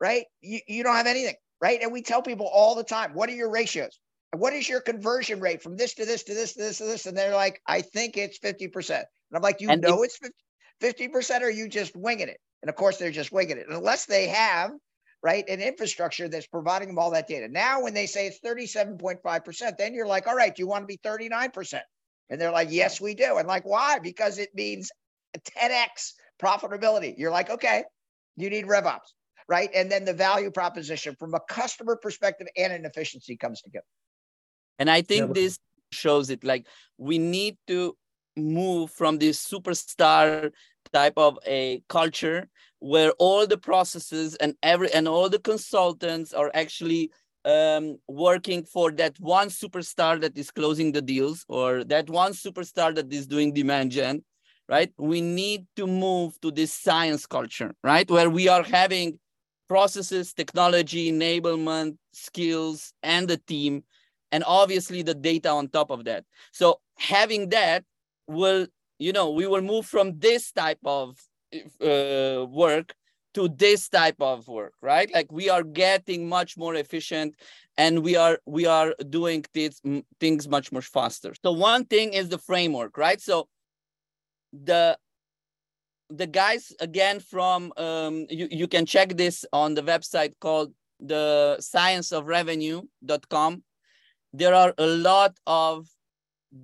right, 0.00 0.24
you, 0.40 0.60
you 0.66 0.82
don't 0.82 0.96
have 0.96 1.06
anything, 1.06 1.36
right? 1.60 1.80
And 1.80 1.92
we 1.92 2.02
tell 2.02 2.22
people 2.22 2.48
all 2.52 2.74
the 2.74 2.84
time, 2.84 3.14
what 3.14 3.28
are 3.28 3.34
your 3.34 3.50
ratios? 3.50 3.98
What 4.36 4.52
is 4.52 4.68
your 4.68 4.80
conversion 4.80 5.40
rate 5.40 5.62
from 5.62 5.76
this 5.76 5.94
to 5.94 6.04
this 6.04 6.24
to 6.24 6.34
this 6.34 6.54
to 6.54 6.60
this 6.60 6.78
to 6.78 6.84
this? 6.84 7.06
And 7.06 7.16
they're 7.16 7.34
like, 7.34 7.60
I 7.66 7.80
think 7.80 8.16
it's 8.16 8.38
50%. 8.38 8.90
And 8.90 9.06
I'm 9.34 9.42
like, 9.42 9.60
you 9.60 9.70
and 9.70 9.80
know 9.80 10.02
it's 10.02 10.18
50, 10.80 11.08
percent 11.08 11.44
or 11.44 11.50
you 11.50 11.68
just 11.68 11.96
winging 11.96 12.28
it? 12.28 12.38
And 12.62 12.68
of 12.68 12.76
course, 12.76 12.98
they're 12.98 13.10
just 13.10 13.32
winging 13.32 13.58
it. 13.58 13.66
unless 13.68 14.06
they 14.06 14.28
have 14.28 14.72
right? 15.22 15.48
An 15.48 15.60
infrastructure 15.60 16.28
that's 16.28 16.46
providing 16.46 16.88
them 16.88 16.98
all 16.98 17.10
that 17.10 17.26
data. 17.26 17.48
Now, 17.48 17.82
when 17.82 17.94
they 17.94 18.06
say 18.06 18.28
it's 18.28 18.38
37.5%, 18.40 19.76
then 19.76 19.94
you're 19.94 20.06
like, 20.06 20.26
all 20.26 20.36
right, 20.36 20.54
do 20.54 20.62
you 20.62 20.68
want 20.68 20.82
to 20.82 20.86
be 20.86 20.98
39%? 20.98 21.80
And 22.30 22.40
they're 22.40 22.52
like, 22.52 22.68
yes, 22.70 23.00
we 23.00 23.14
do. 23.14 23.38
And 23.38 23.48
like, 23.48 23.64
why? 23.64 23.98
Because 23.98 24.38
it 24.38 24.50
means 24.54 24.90
10x 25.36 26.12
profitability. 26.42 27.14
You're 27.16 27.30
like, 27.30 27.50
okay, 27.50 27.84
you 28.36 28.50
need 28.50 28.66
RevOps, 28.66 29.12
right? 29.48 29.70
And 29.74 29.90
then 29.90 30.04
the 30.04 30.14
value 30.14 30.50
proposition 30.50 31.16
from 31.18 31.34
a 31.34 31.40
customer 31.48 31.96
perspective 31.96 32.46
and 32.56 32.72
an 32.72 32.84
efficiency 32.84 33.36
comes 33.36 33.62
together. 33.62 33.84
And 34.78 34.90
I 34.90 35.02
think 35.02 35.28
yeah. 35.28 35.32
this 35.34 35.58
shows 35.90 36.30
it 36.30 36.44
like 36.44 36.66
we 36.98 37.18
need 37.18 37.56
to 37.66 37.96
move 38.36 38.90
from 38.90 39.18
this 39.18 39.44
superstar 39.44 40.50
type 40.92 41.14
of 41.16 41.38
a 41.46 41.82
culture 41.88 42.48
where 42.78 43.10
all 43.18 43.46
the 43.46 43.58
processes 43.58 44.36
and 44.36 44.54
every 44.62 44.92
and 44.92 45.08
all 45.08 45.28
the 45.28 45.38
consultants 45.40 46.32
are 46.32 46.50
actually 46.54 47.10
um, 47.44 47.96
working 48.06 48.64
for 48.64 48.90
that 48.92 49.18
one 49.18 49.48
superstar 49.48 50.20
that 50.20 50.36
is 50.36 50.50
closing 50.50 50.92
the 50.92 51.02
deals 51.02 51.44
or 51.48 51.84
that 51.84 52.08
one 52.08 52.32
superstar 52.32 52.94
that 52.94 53.12
is 53.12 53.26
doing 53.26 53.52
demand 53.52 53.90
gen 53.90 54.22
right? 54.68 54.92
We 54.98 55.20
need 55.20 55.66
to 55.76 55.86
move 55.86 56.40
to 56.40 56.50
this 56.50 56.72
science 56.72 57.26
culture 57.26 57.74
right? 57.82 58.10
Where 58.10 58.30
we 58.30 58.48
are 58.48 58.62
having 58.62 59.18
processes 59.68 60.32
technology 60.32 61.12
enablement 61.12 61.96
skills 62.12 62.92
and 63.02 63.28
the 63.28 63.36
team 63.36 63.84
and 64.32 64.44
obviously 64.46 65.02
the 65.02 65.14
data 65.14 65.50
on 65.50 65.68
top 65.68 65.90
of 65.90 66.04
that. 66.04 66.24
So 66.52 66.80
having 66.98 67.50
that 67.50 67.84
will 68.26 68.66
you 68.98 69.12
know 69.12 69.30
we 69.30 69.46
will 69.46 69.62
move 69.62 69.86
from 69.86 70.18
this 70.18 70.52
type 70.52 70.80
of 70.84 71.16
uh, 71.82 72.44
work 72.48 72.94
to 73.34 73.48
this 73.48 73.88
type 73.88 74.20
of 74.20 74.48
work 74.48 74.72
right? 74.82 75.12
Like 75.12 75.30
we 75.30 75.48
are 75.48 75.62
getting 75.62 76.28
much 76.28 76.56
more 76.56 76.74
efficient 76.74 77.36
and 77.76 78.02
we 78.02 78.16
are 78.16 78.38
we 78.46 78.66
are 78.66 78.94
doing 79.08 79.44
these 79.54 79.80
things 80.20 80.48
much 80.48 80.72
more 80.72 80.82
faster. 80.82 81.34
So 81.42 81.52
one 81.52 81.84
thing 81.84 82.12
is 82.12 82.28
the 82.28 82.38
framework 82.38 82.98
right? 82.98 83.20
So 83.20 83.48
the 84.52 84.98
the 86.10 86.26
guys 86.26 86.72
again 86.80 87.20
from 87.20 87.72
um, 87.76 88.26
you, 88.30 88.48
you 88.50 88.66
can 88.66 88.86
check 88.86 89.16
this 89.16 89.44
on 89.52 89.74
the 89.74 89.82
website 89.82 90.32
called 90.40 90.72
the 91.00 91.58
revenue.com 92.24 93.62
there 94.32 94.54
are 94.54 94.74
a 94.78 94.86
lot 94.86 95.36
of 95.46 95.86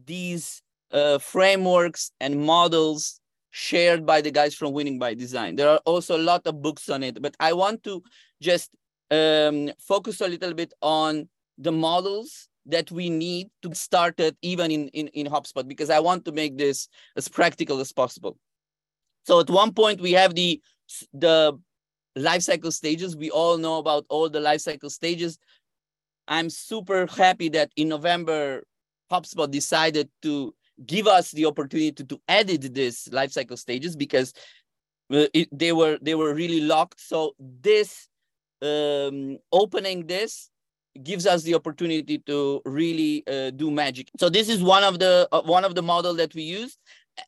these 0.07 0.62
uh, 0.93 1.19
frameworks 1.19 2.11
and 2.21 2.41
models 2.45 3.21
shared 3.50 4.05
by 4.05 4.21
the 4.21 4.31
guys 4.31 4.55
from 4.55 4.73
winning 4.73 4.99
by 4.99 5.14
design. 5.14 5.57
There 5.57 5.69
are 5.69 5.81
also 5.85 6.17
a 6.17 6.23
lot 6.23 6.47
of 6.47 6.61
books 6.62 6.88
on 6.88 7.03
it 7.03 7.21
but 7.21 7.37
i 7.38 7.53
want 7.53 7.85
to 7.85 8.03
just 8.41 8.71
um, 9.11 9.71
focus 9.79 10.21
a 10.21 10.29
little 10.29 10.55
bit 10.55 10.73
on 10.83 11.29
the 11.59 11.73
models 11.73 12.49
that 12.66 12.90
we 12.90 13.11
need 13.11 13.49
to 13.62 13.75
start 13.75 14.18
it 14.21 14.37
even 14.42 14.71
in, 14.71 14.88
in, 14.88 15.09
in 15.09 15.26
HubSpot 15.26 15.66
because 15.66 15.90
I 15.90 16.00
want 16.00 16.25
to 16.25 16.33
make 16.33 16.56
this 16.56 16.88
as 17.16 17.28
practical 17.28 17.80
as 17.80 17.92
possible. 17.92 18.38
So 19.25 19.40
at 19.40 19.50
one 19.50 19.73
point 19.73 20.00
we 20.00 20.12
have 20.12 20.35
the 20.35 20.61
the 21.12 21.59
life 22.16 22.42
cycle 22.42 22.71
stages. 22.71 23.16
We 23.16 23.30
all 23.30 23.59
know 23.59 23.78
about 23.78 24.06
all 24.09 24.28
the 24.28 24.40
life 24.40 24.61
cycle 24.61 24.90
stages. 24.90 25.38
I'm 26.28 26.49
super 26.49 27.06
happy 27.06 27.49
that 27.50 27.71
in 27.76 27.88
November 27.88 28.64
HubSpot 29.11 29.50
decided 29.50 30.09
to 30.23 30.54
give 30.87 31.06
us 31.06 31.30
the 31.30 31.47
opportunity 31.47 31.92
to, 31.92 32.04
to 32.04 32.21
edit 32.28 32.75
this 32.75 33.09
life 33.12 33.33
cycle 33.33 33.56
stages 33.56 33.94
because 33.97 34.33
uh, 35.12 35.26
it, 35.35 35.49
they 35.52 35.73
were 35.73 35.99
they 36.00 36.14
were 36.14 36.35
really 36.35 36.61
locked. 36.61 37.00
So 37.00 37.35
this 37.38 38.09
um, 38.62 39.38
opening 39.52 40.06
this 40.06 40.50
gives 41.02 41.26
us 41.26 41.42
the 41.42 41.54
opportunity 41.54 42.18
to 42.18 42.62
really 42.64 43.24
uh, 43.26 43.50
do 43.50 43.70
magic. 43.70 44.08
So 44.18 44.28
this 44.28 44.48
is 44.48 44.62
one 44.62 44.84
of 44.84 44.98
the 44.98 45.28
uh, 45.32 45.42
one 45.42 45.64
of 45.64 45.74
the 45.74 45.82
model 45.82 46.14
that 46.14 46.34
we 46.34 46.42
use, 46.42 46.78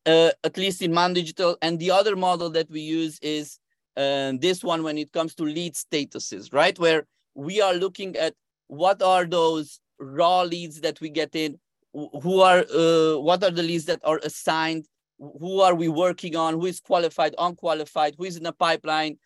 uh, 0.06 0.30
at 0.44 0.56
least 0.56 0.82
in 0.82 0.94
Man 0.94 1.12
Digital. 1.12 1.56
And 1.62 1.78
the 1.78 1.90
other 1.90 2.16
model 2.16 2.50
that 2.50 2.70
we 2.70 2.80
use 2.80 3.18
is 3.20 3.58
uh, 3.96 4.32
this 4.38 4.62
one 4.62 4.82
when 4.82 4.98
it 4.98 5.12
comes 5.12 5.34
to 5.36 5.44
lead 5.44 5.74
statuses, 5.74 6.52
right? 6.52 6.78
Where 6.78 7.06
we 7.34 7.60
are 7.60 7.74
looking 7.74 8.16
at 8.16 8.34
what 8.68 9.02
are 9.02 9.24
those 9.24 9.80
raw 9.98 10.42
leads 10.42 10.80
that 10.82 11.00
we 11.00 11.08
get 11.08 11.34
in, 11.34 11.58
who 11.92 12.40
are 12.40 12.64
uh, 12.72 13.18
what 13.18 13.42
are 13.42 13.50
the 13.50 13.62
leads 13.62 13.86
that 13.86 14.00
are 14.04 14.20
assigned, 14.22 14.86
who 15.18 15.60
are 15.60 15.74
we 15.74 15.88
working 15.88 16.36
on, 16.36 16.54
who 16.54 16.66
is 16.66 16.80
qualified, 16.80 17.34
unqualified, 17.38 18.14
who 18.16 18.24
is 18.24 18.36
in 18.36 18.44
the 18.44 18.52
pipeline. 18.52 19.18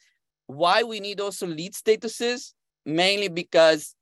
Why 0.47 0.83
we 0.83 0.99
need 0.99 1.21
also 1.21 1.47
lead 1.47 1.75
statuses? 1.75 2.55
Mainly 2.87 3.29
because 3.29 3.95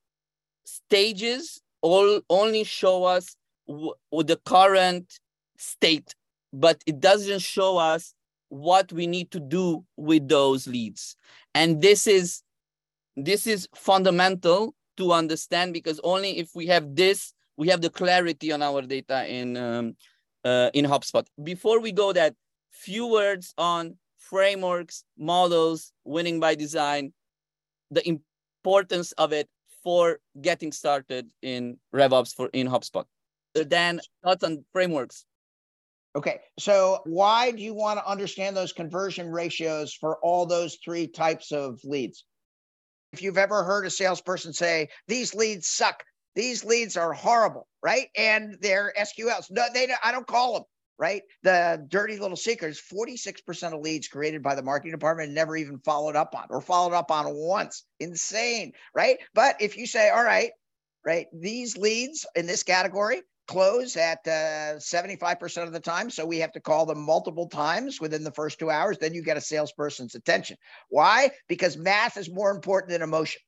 stages 0.69 1.61
all 1.83 2.21
only 2.29 2.65
show 2.65 3.05
us 3.05 3.37
the 3.67 4.41
current 4.45 5.19
state, 5.57 6.15
but 6.53 6.83
it 6.87 7.01
doesn't 7.01 7.41
show 7.41 7.79
us 7.79 8.15
what 8.49 8.93
we 8.93 9.07
need 9.07 9.31
to 9.31 9.41
do 9.41 9.85
with 9.97 10.29
those 10.29 10.67
leads. 10.67 11.17
And 11.55 11.83
this 11.83 12.07
is 12.07 12.43
this 13.17 13.47
is 13.47 13.69
fundamental 13.75 14.75
to 14.97 15.13
understand 15.13 15.73
because 15.73 16.01
only 16.05 16.39
if 16.39 16.51
we 16.55 16.67
have 16.67 16.95
this, 16.95 17.33
we 17.57 17.69
have 17.69 17.81
the 17.81 17.91
clarity 17.91 18.53
on 18.53 18.63
our 18.63 18.83
data 18.83 19.27
in 19.27 19.57
um, 19.57 19.97
uh, 20.45 20.71
in 20.75 20.85
HubSpot. 20.87 21.27
Before 21.43 21.81
we 21.81 21.93
go 21.93 22.13
that, 22.13 22.35
few 22.71 23.07
words 23.07 23.55
on 23.59 23.97
frameworks, 24.19 25.05
models, 25.19 25.93
winning 26.05 26.41
by 26.41 26.55
design, 26.55 27.13
the 27.91 28.07
importance 28.09 29.13
of 29.13 29.33
it 29.33 29.49
for 29.83 30.19
getting 30.41 30.73
started 30.73 31.29
in 31.43 31.79
RevOps 31.95 32.35
for 32.35 32.49
in 32.53 32.69
HubSpot. 32.69 33.05
Then 33.55 34.01
thoughts 34.23 34.45
on 34.45 34.65
frameworks. 34.73 35.25
Okay, 36.17 36.41
so 36.59 37.01
why 37.05 37.51
do 37.51 37.63
you 37.63 37.75
want 37.75 37.99
to 37.99 38.11
understand 38.11 38.57
those 38.57 38.73
conversion 38.73 39.31
ratios 39.31 39.95
for 39.95 40.19
all 40.23 40.47
those 40.47 40.79
three 40.85 41.07
types 41.07 41.53
of 41.53 41.81
leads? 41.85 42.25
If 43.13 43.23
you've 43.23 43.39
ever 43.39 43.63
heard 43.65 43.87
a 43.87 43.91
salesperson 43.91 44.53
say, 44.53 44.89
these 45.07 45.35
leads 45.35 45.69
suck, 45.69 46.03
these 46.35 46.65
leads 46.65 46.97
are 46.97 47.13
horrible, 47.13 47.67
right? 47.83 48.09
And 48.17 48.57
they're 48.61 48.93
SQLs. 48.99 49.51
No, 49.51 49.67
they 49.73 49.89
I 50.03 50.13
don't 50.13 50.27
call 50.27 50.55
them 50.55 50.65
right? 50.99 51.23
The 51.43 51.85
dirty 51.89 52.19
little 52.19 52.37
secret 52.37 52.71
is 52.71 52.83
46% 52.93 53.73
of 53.73 53.81
leads 53.81 54.09
created 54.09 54.43
by 54.43 54.55
the 54.55 54.63
marketing 54.63 54.93
department 54.93 55.33
never 55.33 55.57
even 55.57 55.79
followed 55.79 56.17
up 56.17 56.35
on 56.35 56.47
or 56.51 56.61
followed 56.61 56.95
up 56.95 57.11
on 57.11 57.27
once. 57.35 57.85
Insane, 58.01 58.73
right? 58.95 59.19
But 59.35 59.57
if 59.61 59.77
you 59.77 59.87
say, 59.87 60.11
all 60.11 60.25
right, 60.25 60.51
right, 61.05 61.27
these 61.33 61.77
leads 61.77 62.27
in 62.35 62.47
this 62.47 62.63
category 62.63 63.23
close 63.47 63.97
at 63.97 64.19
uh, 64.27 64.77
75% 64.77 65.63
of 65.63 65.73
the 65.73 65.81
time. 65.81 66.11
So 66.11 66.27
we 66.27 66.39
have 66.39 66.53
to 66.53 66.61
call 66.61 66.85
them 66.85 67.01
multiple 67.01 67.49
times 67.49 68.01
within 68.01 68.23
the 68.23 68.33
first 68.33 68.59
two 68.59 68.71
hours. 68.71 68.99
Then 68.99 69.15
you 69.15 69.23
get 69.23 69.39
a 69.39 69.41
salesperson's 69.41 70.15
attention. 70.15 70.57
Why? 70.91 71.31
Because 71.49 71.77
math 71.77 72.17
is 72.19 72.31
more 72.31 72.51
important 72.51 72.91
than 72.91 73.03
emotion, 73.03 73.41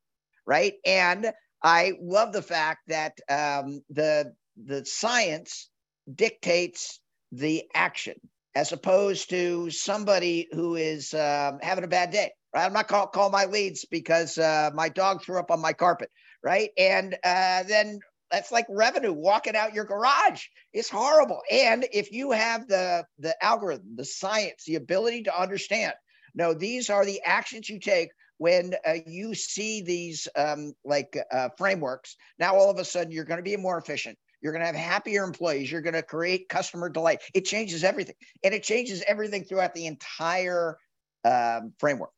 right? 0.47 0.75
And 0.87 1.33
I 1.63 1.93
love 2.01 2.33
the 2.33 2.43
fact 2.43 2.81
that 2.89 3.19
um, 3.29 3.83
the 3.91 4.33
the 4.63 4.85
science 4.85 5.69
dictates 6.13 7.01
the 7.33 7.65
action 7.75 8.15
as 8.55 8.73
opposed 8.73 9.31
to 9.31 9.71
somebody 9.71 10.49
who 10.53 10.75
is 10.75 11.15
um, 11.15 11.59
having 11.63 11.85
a 11.85 11.89
bad 11.89 12.11
day. 12.11 12.31
Right? 12.55 12.65
I'm 12.65 12.73
not 12.73 12.89
call 12.89 13.07
call 13.07 13.31
my 13.31 13.45
leads 13.45 13.85
because 13.85 14.37
uh, 14.39 14.71
my 14.75 14.89
dog 14.89 15.23
threw 15.23 15.39
up 15.39 15.51
on 15.51 15.61
my 15.61 15.73
carpet, 15.73 16.11
right? 16.43 16.71
And 16.77 17.15
uh, 17.23 17.63
then 17.63 18.01
that's 18.31 18.51
like 18.51 18.67
revenue 18.69 19.13
walking 19.13 19.57
out 19.57 19.75
your 19.75 19.85
garage. 19.85 20.45
It's 20.73 20.89
horrible. 20.89 21.41
And 21.51 21.87
if 21.93 22.13
you 22.13 22.33
have 22.33 22.67
the 22.67 23.05
the 23.19 23.37
algorithm, 23.45 23.95
the 23.97 24.05
science, 24.05 24.65
the 24.67 24.77
ability 24.77 25.25
to 25.25 25.41
understand, 25.41 25.95
no, 26.35 26.55
these 26.55 26.91
are 26.91 27.05
the 27.05 27.21
actions 27.25 27.69
you 27.69 27.79
take 27.79 28.11
when 28.39 28.75
uh, 28.87 28.95
you 29.07 29.35
see 29.35 29.83
these 29.83 30.27
um, 30.35 30.73
like 30.85 31.17
uh, 31.31 31.51
frameworks. 31.59 32.17
Now 32.39 32.57
all 32.57 32.71
of 32.71 32.79
a 32.79 32.85
sudden 32.85 33.13
you're 33.13 33.25
going 33.25 33.39
to 33.39 33.45
be 33.45 33.57
more 33.57 33.79
efficient. 33.79 34.19
You're 34.41 34.53
going 34.53 34.61
to 34.61 34.67
have 34.67 34.77
happier 34.77 35.25
employees. 35.25 35.71
You're 35.71 35.83
going 35.83 35.95
to 35.95 36.03
create 36.03 36.49
customer 36.49 36.89
delight. 36.89 37.21
It 37.35 37.45
changes 37.45 37.85
everything, 37.85 38.15
and 38.43 38.55
it 38.55 38.63
changes 38.63 39.03
everything 39.07 39.45
throughout 39.45 39.75
the 39.75 39.87
entire 39.87 40.79
um, 41.25 41.73
framework. 41.79 42.11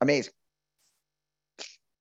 Amazing. 0.00 0.32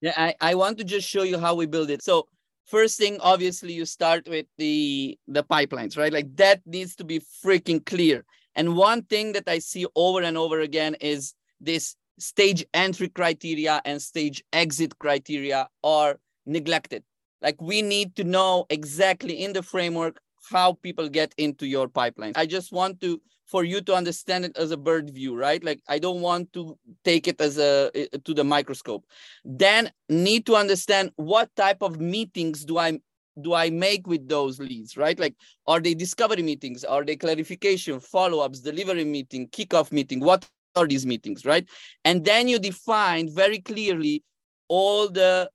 Yeah, 0.02 0.14
I, 0.16 0.36
I 0.42 0.56
want 0.56 0.78
to 0.78 0.84
just 0.84 1.08
show 1.08 1.24
you 1.24 1.40
how 1.40 1.56
we 1.56 1.66
build 1.66 1.90
it. 1.90 2.04
So 2.04 2.28
first 2.66 2.98
thing, 2.98 3.18
obviously, 3.22 3.74
you 3.74 3.86
start 3.86 4.28
with 4.28 4.46
the 4.58 5.18
the 5.28 5.44
pipelines, 5.44 5.98
right? 5.98 6.14
Like 6.14 6.36
that 6.36 6.62
needs 6.66 6.96
to 6.98 7.04
be 7.04 7.22
freaking 7.44 7.84
clear. 7.86 8.26
And 8.56 8.76
one 8.76 9.04
thing 9.04 9.34
that 9.34 9.48
I 9.48 9.60
see 9.60 9.86
over 9.96 10.22
and 10.22 10.38
over 10.38 10.60
again 10.60 10.96
is 11.02 11.34
this 11.60 11.96
stage 12.20 12.66
entry 12.74 13.10
criteria 13.10 13.82
and 13.84 14.02
stage 14.02 14.44
exit 14.54 14.98
criteria 15.00 15.68
are 15.84 16.20
neglected. 16.46 17.04
Like 17.46 17.62
we 17.62 17.84
need 17.84 18.16
to 18.16 18.24
know 18.24 18.66
exactly 18.72 19.44
in 19.44 19.54
the 19.54 19.62
framework 19.62 20.20
how 20.52 20.74
people 20.74 21.08
get 21.08 21.34
into 21.38 21.68
your 21.68 21.88
pipeline. 21.88 22.34
I 22.36 22.48
just 22.48 22.72
want 22.72 23.00
to 23.02 23.22
for 23.46 23.64
you 23.64 23.80
to 23.80 23.94
understand 23.94 24.44
it 24.46 24.58
as 24.58 24.72
a 24.72 24.78
bird 24.78 25.12
view, 25.12 25.38
right? 25.38 25.64
Like 25.64 25.80
I 25.88 26.00
don't 26.00 26.22
want 26.22 26.52
to 26.54 26.76
take 27.04 27.28
it 27.28 27.40
as 27.40 27.60
a 27.60 27.92
to 28.26 28.34
the 28.34 28.44
microscope. 28.44 29.06
Then 29.46 29.92
need 30.10 30.48
to 30.48 30.56
understand 30.56 31.12
what 31.18 31.56
type 31.56 31.84
of 31.84 32.02
meetings 32.02 32.66
do 32.66 32.80
I 32.80 33.00
do 33.40 33.54
I 33.54 33.70
make 33.70 34.08
with 34.08 34.28
those 34.28 34.60
leads, 34.60 34.98
right? 34.98 35.20
Like 35.20 35.36
are 35.68 35.80
they 35.80 35.94
discovery 35.94 36.42
meetings? 36.42 36.84
Are 36.84 37.06
they 37.06 37.16
clarification, 37.16 38.00
follow-ups, 38.00 38.62
delivery 38.62 39.06
meeting, 39.06 39.50
kickoff 39.50 39.92
meeting? 39.92 40.20
What 40.20 40.50
are 40.76 40.88
these 40.88 41.06
meetings, 41.06 41.46
right? 41.46 41.70
And 42.04 42.26
then 42.26 42.48
you 42.48 42.58
define 42.58 43.30
very 43.30 43.60
clearly 43.60 44.24
all 44.68 45.10
the 45.10 45.50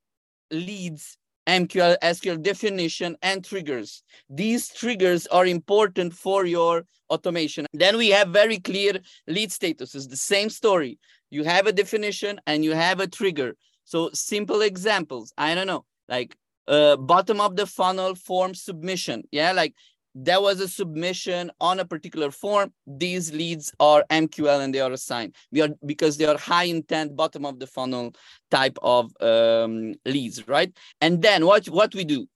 leads 0.52 1.18
MQL, 1.50 1.96
SQL 2.00 2.40
definition, 2.40 3.16
and 3.22 3.44
triggers. 3.44 4.04
These 4.28 4.68
triggers 4.68 5.26
are 5.26 5.46
important 5.46 6.14
for 6.14 6.46
your 6.46 6.84
automation. 7.10 7.66
Then 7.72 7.96
we 7.96 8.08
have 8.10 8.28
very 8.28 8.60
clear 8.60 9.00
lead 9.26 9.50
statuses, 9.50 10.08
the 10.08 10.16
same 10.16 10.48
story. 10.48 10.98
You 11.30 11.42
have 11.44 11.66
a 11.66 11.72
definition 11.72 12.40
and 12.46 12.64
you 12.64 12.72
have 12.72 13.00
a 13.00 13.08
trigger. 13.08 13.56
So 13.84 14.10
simple 14.14 14.60
examples, 14.62 15.32
I 15.36 15.56
don't 15.56 15.66
know, 15.66 15.84
like 16.08 16.36
uh, 16.68 16.96
bottom 16.96 17.40
of 17.40 17.56
the 17.56 17.66
funnel 17.66 18.14
form 18.14 18.54
submission. 18.54 19.24
Yeah, 19.32 19.50
like 19.50 19.74
there 20.14 20.40
was 20.40 20.60
a 20.60 20.68
submission 20.68 21.50
on 21.60 21.80
a 21.80 21.84
particular 21.84 22.30
form, 22.30 22.72
these 22.86 23.32
leads 23.32 23.72
are 23.78 24.04
MQL 24.10 24.60
and 24.60 24.74
they 24.74 24.80
are 24.80 24.92
assigned. 24.92 25.36
We 25.52 25.62
are 25.62 25.68
because 25.86 26.16
they 26.16 26.24
are 26.24 26.36
high 26.36 26.64
intent, 26.64 27.16
bottom 27.16 27.44
of 27.44 27.58
the 27.58 27.66
funnel 27.66 28.14
type 28.50 28.78
of 28.82 29.12
um, 29.20 29.94
leads, 30.04 30.46
right? 30.48 30.72
And 31.00 31.22
then 31.22 31.46
what 31.46 31.66
what 31.66 31.94
we 31.94 32.04
do, 32.04 32.26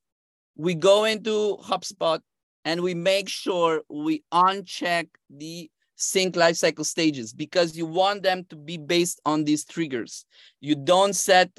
we 0.56 0.74
go 0.74 1.04
into 1.04 1.58
HubSpot 1.64 2.20
and 2.64 2.80
we 2.80 2.94
make 2.94 3.28
sure 3.28 3.82
we 3.90 4.22
uncheck 4.32 5.08
the 5.28 5.70
sync 5.96 6.34
lifecycle 6.34 6.84
stages 6.84 7.32
because 7.32 7.76
you 7.76 7.87
want 7.87 8.22
them 8.22 8.44
to 8.50 8.56
be 8.56 8.76
based 8.76 9.20
on 9.24 9.44
these 9.44 9.64
triggers. 9.64 10.24
You 10.60 10.74
don't 10.74 11.14
set 11.14 11.50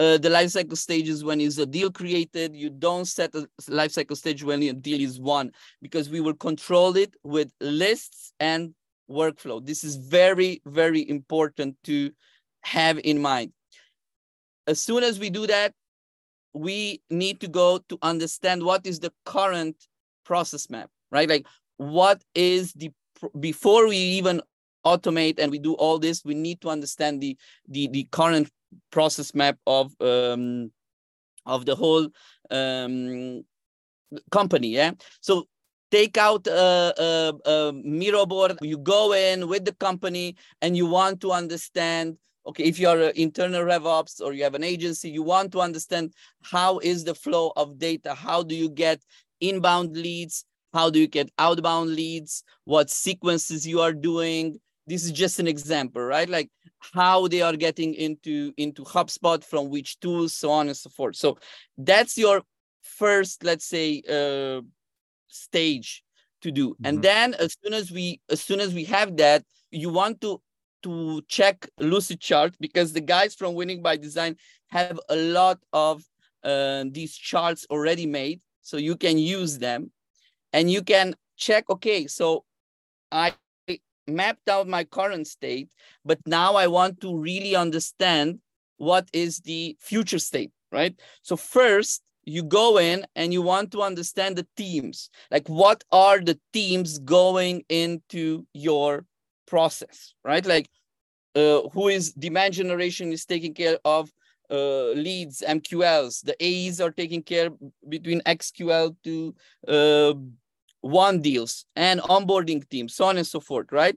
uh, 0.00 0.16
the 0.16 0.30
life 0.30 0.48
cycle 0.48 0.76
stages 0.76 1.22
when 1.22 1.42
is 1.42 1.58
a 1.58 1.66
deal 1.66 1.90
created. 1.90 2.56
You 2.56 2.70
don't 2.70 3.04
set 3.04 3.34
a 3.34 3.46
life 3.68 3.92
cycle 3.92 4.16
stage 4.16 4.42
when 4.42 4.62
a 4.62 4.72
deal 4.72 4.98
is 4.98 5.20
won 5.20 5.52
because 5.82 6.08
we 6.08 6.20
will 6.20 6.34
control 6.34 6.96
it 6.96 7.14
with 7.22 7.52
lists 7.60 8.32
and 8.40 8.72
workflow. 9.10 9.64
This 9.64 9.84
is 9.84 9.96
very, 9.96 10.62
very 10.64 11.06
important 11.06 11.76
to 11.84 12.10
have 12.62 12.98
in 13.04 13.20
mind. 13.20 13.52
As 14.66 14.80
soon 14.80 15.02
as 15.02 15.18
we 15.18 15.28
do 15.28 15.46
that, 15.46 15.74
we 16.54 17.02
need 17.10 17.40
to 17.40 17.48
go 17.48 17.78
to 17.90 17.98
understand 18.00 18.62
what 18.62 18.86
is 18.86 19.00
the 19.00 19.12
current 19.26 19.76
process 20.24 20.70
map, 20.70 20.88
right? 21.10 21.28
Like 21.28 21.46
what 21.76 22.22
is 22.34 22.72
the, 22.72 22.90
before 23.38 23.86
we 23.86 23.96
even 23.96 24.40
automate 24.86 25.38
and 25.38 25.52
we 25.52 25.58
do 25.58 25.74
all 25.74 25.98
this, 25.98 26.24
we 26.24 26.34
need 26.34 26.62
to 26.62 26.70
understand 26.70 27.20
the, 27.20 27.36
the, 27.68 27.88
the 27.88 28.08
current 28.10 28.50
process 28.90 29.34
map 29.34 29.58
of 29.66 29.92
um, 30.00 30.70
of 31.46 31.66
the 31.66 31.74
whole 31.74 32.08
um, 32.50 33.44
company. 34.30 34.68
Yeah. 34.68 34.92
So 35.20 35.46
take 35.90 36.16
out 36.16 36.46
a, 36.46 36.94
a, 36.98 37.50
a 37.50 37.72
Miro 37.72 38.26
board. 38.26 38.58
You 38.62 38.78
go 38.78 39.12
in 39.12 39.48
with 39.48 39.64
the 39.64 39.72
company 39.74 40.36
and 40.62 40.76
you 40.76 40.86
want 40.86 41.20
to 41.22 41.32
understand. 41.32 42.16
Okay, 42.46 42.64
if 42.64 42.78
you're 42.78 43.00
an 43.00 43.12
internal 43.16 43.62
RevOps 43.64 44.20
or 44.20 44.32
you 44.32 44.44
have 44.44 44.54
an 44.54 44.64
agency, 44.64 45.10
you 45.10 45.22
want 45.22 45.52
to 45.52 45.60
understand 45.60 46.14
how 46.42 46.78
is 46.78 47.04
the 47.04 47.14
flow 47.14 47.52
of 47.54 47.78
data? 47.78 48.14
How 48.14 48.42
do 48.42 48.54
you 48.54 48.70
get 48.70 49.02
inbound 49.40 49.96
leads? 49.96 50.44
How 50.72 50.88
do 50.88 50.98
you 50.98 51.06
get 51.06 51.30
outbound 51.38 51.90
leads? 51.90 52.42
What 52.64 52.88
sequences 52.88 53.66
you 53.66 53.80
are 53.80 53.92
doing? 53.92 54.58
This 54.90 55.04
is 55.04 55.12
just 55.12 55.38
an 55.38 55.46
example, 55.46 56.02
right? 56.02 56.28
Like 56.28 56.50
how 56.94 57.28
they 57.28 57.42
are 57.42 57.56
getting 57.56 57.94
into 57.94 58.52
into 58.56 58.82
HubSpot 58.82 59.42
from 59.44 59.70
which 59.70 60.00
tools, 60.00 60.34
so 60.34 60.50
on 60.50 60.66
and 60.66 60.76
so 60.76 60.90
forth. 60.90 61.14
So 61.14 61.38
that's 61.78 62.18
your 62.18 62.42
first, 62.82 63.44
let's 63.44 63.66
say, 63.66 64.02
uh, 64.18 64.62
stage 65.28 66.02
to 66.42 66.50
do. 66.50 66.70
Mm-hmm. 66.70 66.86
And 66.86 67.02
then 67.02 67.34
as 67.34 67.56
soon 67.62 67.72
as 67.72 67.92
we 67.92 68.20
as 68.28 68.40
soon 68.40 68.58
as 68.58 68.74
we 68.74 68.84
have 68.84 69.16
that, 69.18 69.44
you 69.70 69.90
want 69.90 70.20
to 70.22 70.42
to 70.82 71.22
check 71.28 71.68
Lucidchart 71.78 72.54
because 72.58 72.92
the 72.92 73.00
guys 73.14 73.34
from 73.36 73.54
Winning 73.54 73.82
by 73.82 73.96
Design 73.96 74.34
have 74.70 74.98
a 75.08 75.16
lot 75.16 75.58
of 75.72 76.02
uh, 76.42 76.84
these 76.90 77.14
charts 77.14 77.64
already 77.70 78.06
made, 78.06 78.40
so 78.62 78.76
you 78.76 78.96
can 78.96 79.18
use 79.18 79.58
them, 79.58 79.92
and 80.52 80.68
you 80.68 80.82
can 80.82 81.14
check. 81.36 81.70
Okay, 81.70 82.08
so 82.08 82.44
I 83.12 83.34
mapped 84.06 84.48
out 84.48 84.68
my 84.68 84.84
current 84.84 85.26
state, 85.26 85.68
but 86.04 86.18
now 86.26 86.54
I 86.54 86.66
want 86.66 87.00
to 87.02 87.16
really 87.16 87.54
understand 87.54 88.40
what 88.76 89.08
is 89.12 89.40
the 89.40 89.76
future 89.80 90.18
state, 90.18 90.52
right? 90.72 90.94
So 91.22 91.36
first, 91.36 92.02
you 92.24 92.42
go 92.42 92.78
in 92.78 93.06
and 93.16 93.32
you 93.32 93.42
want 93.42 93.72
to 93.72 93.82
understand 93.82 94.36
the 94.36 94.46
themes. 94.56 95.10
Like 95.30 95.48
what 95.48 95.84
are 95.90 96.20
the 96.20 96.38
themes 96.52 96.98
going 96.98 97.64
into 97.68 98.46
your 98.52 99.04
process, 99.46 100.14
right? 100.24 100.44
Like 100.44 100.68
uh, 101.34 101.62
who 101.72 101.88
is 101.88 102.12
demand 102.12 102.54
generation 102.54 103.12
is 103.12 103.24
taking 103.24 103.54
care 103.54 103.78
of 103.84 104.10
uh, 104.50 104.90
leads, 104.90 105.42
MQLs. 105.46 106.24
The 106.24 106.36
AEs 106.40 106.80
are 106.80 106.90
taking 106.90 107.22
care 107.22 107.50
between 107.88 108.20
XQL 108.22 108.96
to 109.04 109.34
uh, 109.68 110.14
won 110.82 111.20
deals 111.20 111.64
and 111.76 112.00
onboarding 112.00 112.68
teams, 112.68 112.94
so 112.94 113.04
on 113.04 113.16
and 113.16 113.26
so 113.26 113.40
forth, 113.40 113.66
right? 113.72 113.96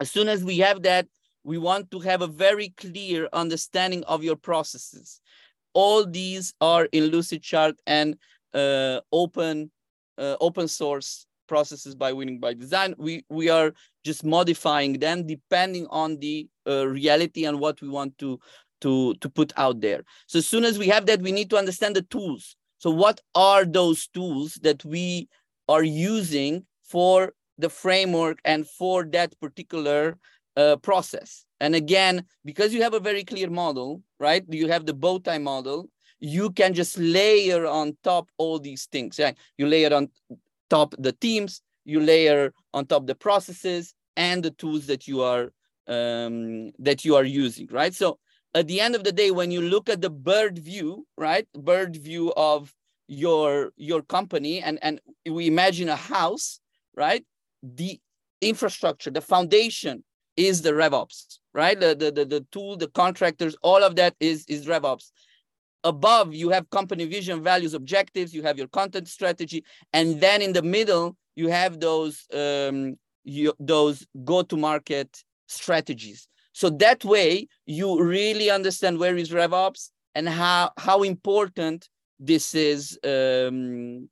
As 0.00 0.10
soon 0.10 0.28
as 0.28 0.44
we 0.44 0.58
have 0.58 0.82
that, 0.82 1.06
we 1.44 1.58
want 1.58 1.90
to 1.90 2.00
have 2.00 2.22
a 2.22 2.26
very 2.26 2.70
clear 2.76 3.28
understanding 3.32 4.04
of 4.04 4.22
your 4.22 4.36
processes. 4.36 5.20
All 5.72 6.06
these 6.06 6.54
are 6.60 6.84
in 6.92 7.10
Lucidchart 7.10 7.74
and 7.86 8.16
uh, 8.54 9.00
open 9.12 9.70
uh, 10.18 10.36
open 10.40 10.66
source 10.68 11.26
processes 11.46 11.94
by 11.94 12.12
Winning 12.12 12.38
by 12.38 12.54
Design. 12.54 12.94
We 12.98 13.24
we 13.28 13.48
are 13.48 13.72
just 14.04 14.24
modifying 14.24 14.98
them 14.98 15.26
depending 15.26 15.86
on 15.90 16.18
the 16.18 16.48
uh, 16.66 16.86
reality 16.86 17.44
and 17.44 17.60
what 17.60 17.80
we 17.80 17.88
want 17.88 18.18
to 18.18 18.38
to 18.80 19.14
to 19.14 19.28
put 19.28 19.52
out 19.56 19.80
there. 19.80 20.02
So 20.26 20.38
as 20.38 20.48
soon 20.48 20.64
as 20.64 20.78
we 20.78 20.88
have 20.88 21.06
that, 21.06 21.22
we 21.22 21.32
need 21.32 21.50
to 21.50 21.56
understand 21.56 21.96
the 21.96 22.02
tools. 22.02 22.56
So 22.78 22.90
what 22.90 23.20
are 23.34 23.64
those 23.64 24.06
tools 24.08 24.54
that 24.62 24.84
we 24.84 25.28
are 25.68 25.84
using 25.84 26.64
for 26.82 27.32
the 27.58 27.68
framework 27.68 28.38
and 28.44 28.66
for 28.66 29.04
that 29.04 29.38
particular 29.40 30.16
uh, 30.56 30.76
process. 30.76 31.44
And 31.60 31.74
again, 31.74 32.24
because 32.44 32.72
you 32.72 32.82
have 32.82 32.94
a 32.94 33.00
very 33.00 33.24
clear 33.24 33.50
model, 33.50 34.02
right? 34.18 34.44
You 34.48 34.68
have 34.68 34.86
the 34.86 34.94
bow 34.94 35.18
tie 35.18 35.38
model, 35.38 35.88
you 36.20 36.50
can 36.50 36.74
just 36.74 36.98
layer 36.98 37.66
on 37.66 37.96
top 38.02 38.28
all 38.38 38.58
these 38.58 38.86
things. 38.86 39.18
Yeah? 39.18 39.32
You 39.56 39.66
layer 39.66 39.92
on 39.94 40.08
top 40.70 40.94
the 40.98 41.12
teams, 41.12 41.62
you 41.84 42.00
layer 42.00 42.52
on 42.74 42.86
top 42.86 43.06
the 43.06 43.14
processes 43.14 43.94
and 44.16 44.42
the 44.42 44.50
tools 44.50 44.86
that 44.86 45.06
you 45.06 45.22
are 45.22 45.52
um, 45.86 46.70
that 46.78 47.04
you 47.04 47.16
are 47.16 47.24
using, 47.24 47.66
right? 47.70 47.94
So 47.94 48.18
at 48.54 48.66
the 48.66 48.80
end 48.80 48.94
of 48.94 49.04
the 49.04 49.12
day, 49.12 49.30
when 49.30 49.50
you 49.50 49.62
look 49.62 49.88
at 49.88 50.02
the 50.02 50.10
bird 50.10 50.58
view, 50.58 51.06
right? 51.16 51.46
Bird 51.54 51.96
view 51.96 52.32
of 52.36 52.74
your 53.08 53.72
your 53.76 54.02
company 54.02 54.60
and 54.60 54.78
and 54.82 55.00
we 55.28 55.46
imagine 55.46 55.88
a 55.88 55.96
house 55.96 56.60
right 56.94 57.24
the 57.62 57.98
infrastructure, 58.40 59.10
the 59.10 59.20
foundation 59.20 60.04
is 60.36 60.62
the 60.62 60.70
RevOps, 60.70 61.38
right? 61.52 61.78
The, 61.78 61.94
the, 61.94 62.12
the, 62.12 62.24
the 62.24 62.46
tool, 62.52 62.76
the 62.76 62.88
contractors, 62.88 63.56
all 63.62 63.82
of 63.82 63.96
that 63.96 64.14
is, 64.20 64.44
is 64.46 64.66
RevOps. 64.66 65.10
Above, 65.84 66.34
you 66.34 66.50
have 66.50 66.70
company 66.70 67.06
vision, 67.06 67.42
values, 67.42 67.74
objectives, 67.74 68.34
you 68.34 68.42
have 68.42 68.58
your 68.58 68.68
content 68.68 69.08
strategy. 69.08 69.64
And 69.92 70.20
then 70.20 70.42
in 70.42 70.52
the 70.52 70.62
middle, 70.62 71.16
you 71.34 71.48
have 71.48 71.80
those, 71.80 72.24
um, 72.32 72.96
you, 73.24 73.52
those 73.58 74.06
go-to-market 74.24 75.24
strategies. 75.46 76.28
So 76.52 76.70
that 76.70 77.04
way, 77.04 77.48
you 77.66 78.00
really 78.02 78.50
understand 78.50 78.98
where 78.98 79.16
is 79.16 79.30
RevOps 79.30 79.90
and 80.14 80.28
how, 80.28 80.72
how 80.76 81.02
important 81.02 81.88
this 82.18 82.54
is 82.54 82.98
um, 83.04 84.08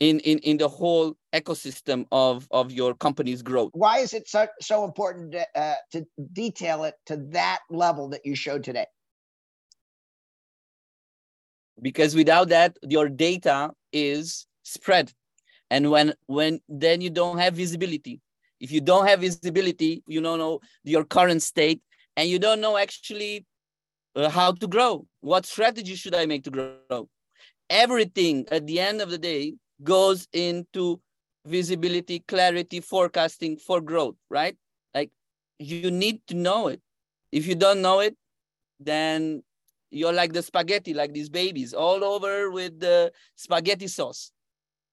in, 0.00 0.20
in, 0.20 0.38
in 0.38 0.56
the 0.58 0.68
whole 0.68 1.16
ecosystem 1.32 2.06
of, 2.12 2.46
of 2.50 2.72
your 2.72 2.94
company's 2.94 3.42
growth. 3.42 3.70
Why 3.72 3.98
is 3.98 4.12
it 4.12 4.28
so, 4.28 4.46
so 4.60 4.84
important 4.84 5.32
to, 5.32 5.46
uh, 5.58 5.74
to 5.92 6.06
detail 6.32 6.84
it 6.84 6.94
to 7.06 7.16
that 7.30 7.60
level 7.70 8.08
that 8.10 8.24
you 8.24 8.34
showed 8.34 8.64
today? 8.64 8.86
Because 11.80 12.14
without 12.14 12.48
that, 12.48 12.76
your 12.82 13.08
data 13.08 13.70
is 13.92 14.46
spread. 14.62 15.12
And 15.70 15.90
when, 15.90 16.14
when 16.26 16.60
then 16.68 17.00
you 17.00 17.10
don't 17.10 17.38
have 17.38 17.54
visibility. 17.54 18.20
If 18.60 18.72
you 18.72 18.80
don't 18.80 19.06
have 19.06 19.20
visibility, 19.20 20.02
you 20.06 20.20
don't 20.20 20.38
know 20.38 20.60
your 20.84 21.04
current 21.04 21.42
state 21.42 21.82
and 22.16 22.28
you 22.28 22.38
don't 22.38 22.60
know 22.60 22.78
actually 22.78 23.44
uh, 24.14 24.30
how 24.30 24.52
to 24.52 24.66
grow. 24.66 25.06
What 25.20 25.44
strategy 25.44 25.94
should 25.94 26.14
I 26.14 26.24
make 26.24 26.44
to 26.44 26.50
grow? 26.50 27.08
Everything 27.68 28.46
at 28.50 28.66
the 28.66 28.80
end 28.80 29.00
of 29.00 29.10
the 29.10 29.18
day 29.18 29.54
goes 29.82 30.28
into 30.32 31.00
visibility, 31.44 32.20
clarity, 32.20 32.80
forecasting 32.80 33.56
for 33.56 33.80
growth, 33.80 34.16
right? 34.30 34.56
Like 34.94 35.10
you 35.58 35.90
need 35.90 36.20
to 36.28 36.34
know 36.34 36.68
it. 36.68 36.80
If 37.32 37.46
you 37.46 37.54
don't 37.54 37.82
know 37.82 38.00
it, 38.00 38.16
then 38.80 39.42
you're 39.90 40.12
like 40.12 40.32
the 40.32 40.42
spaghetti, 40.42 40.94
like 40.94 41.12
these 41.12 41.28
babies, 41.28 41.72
all 41.72 42.04
over 42.04 42.50
with 42.50 42.78
the 42.80 43.12
spaghetti 43.36 43.88
sauce. 43.88 44.32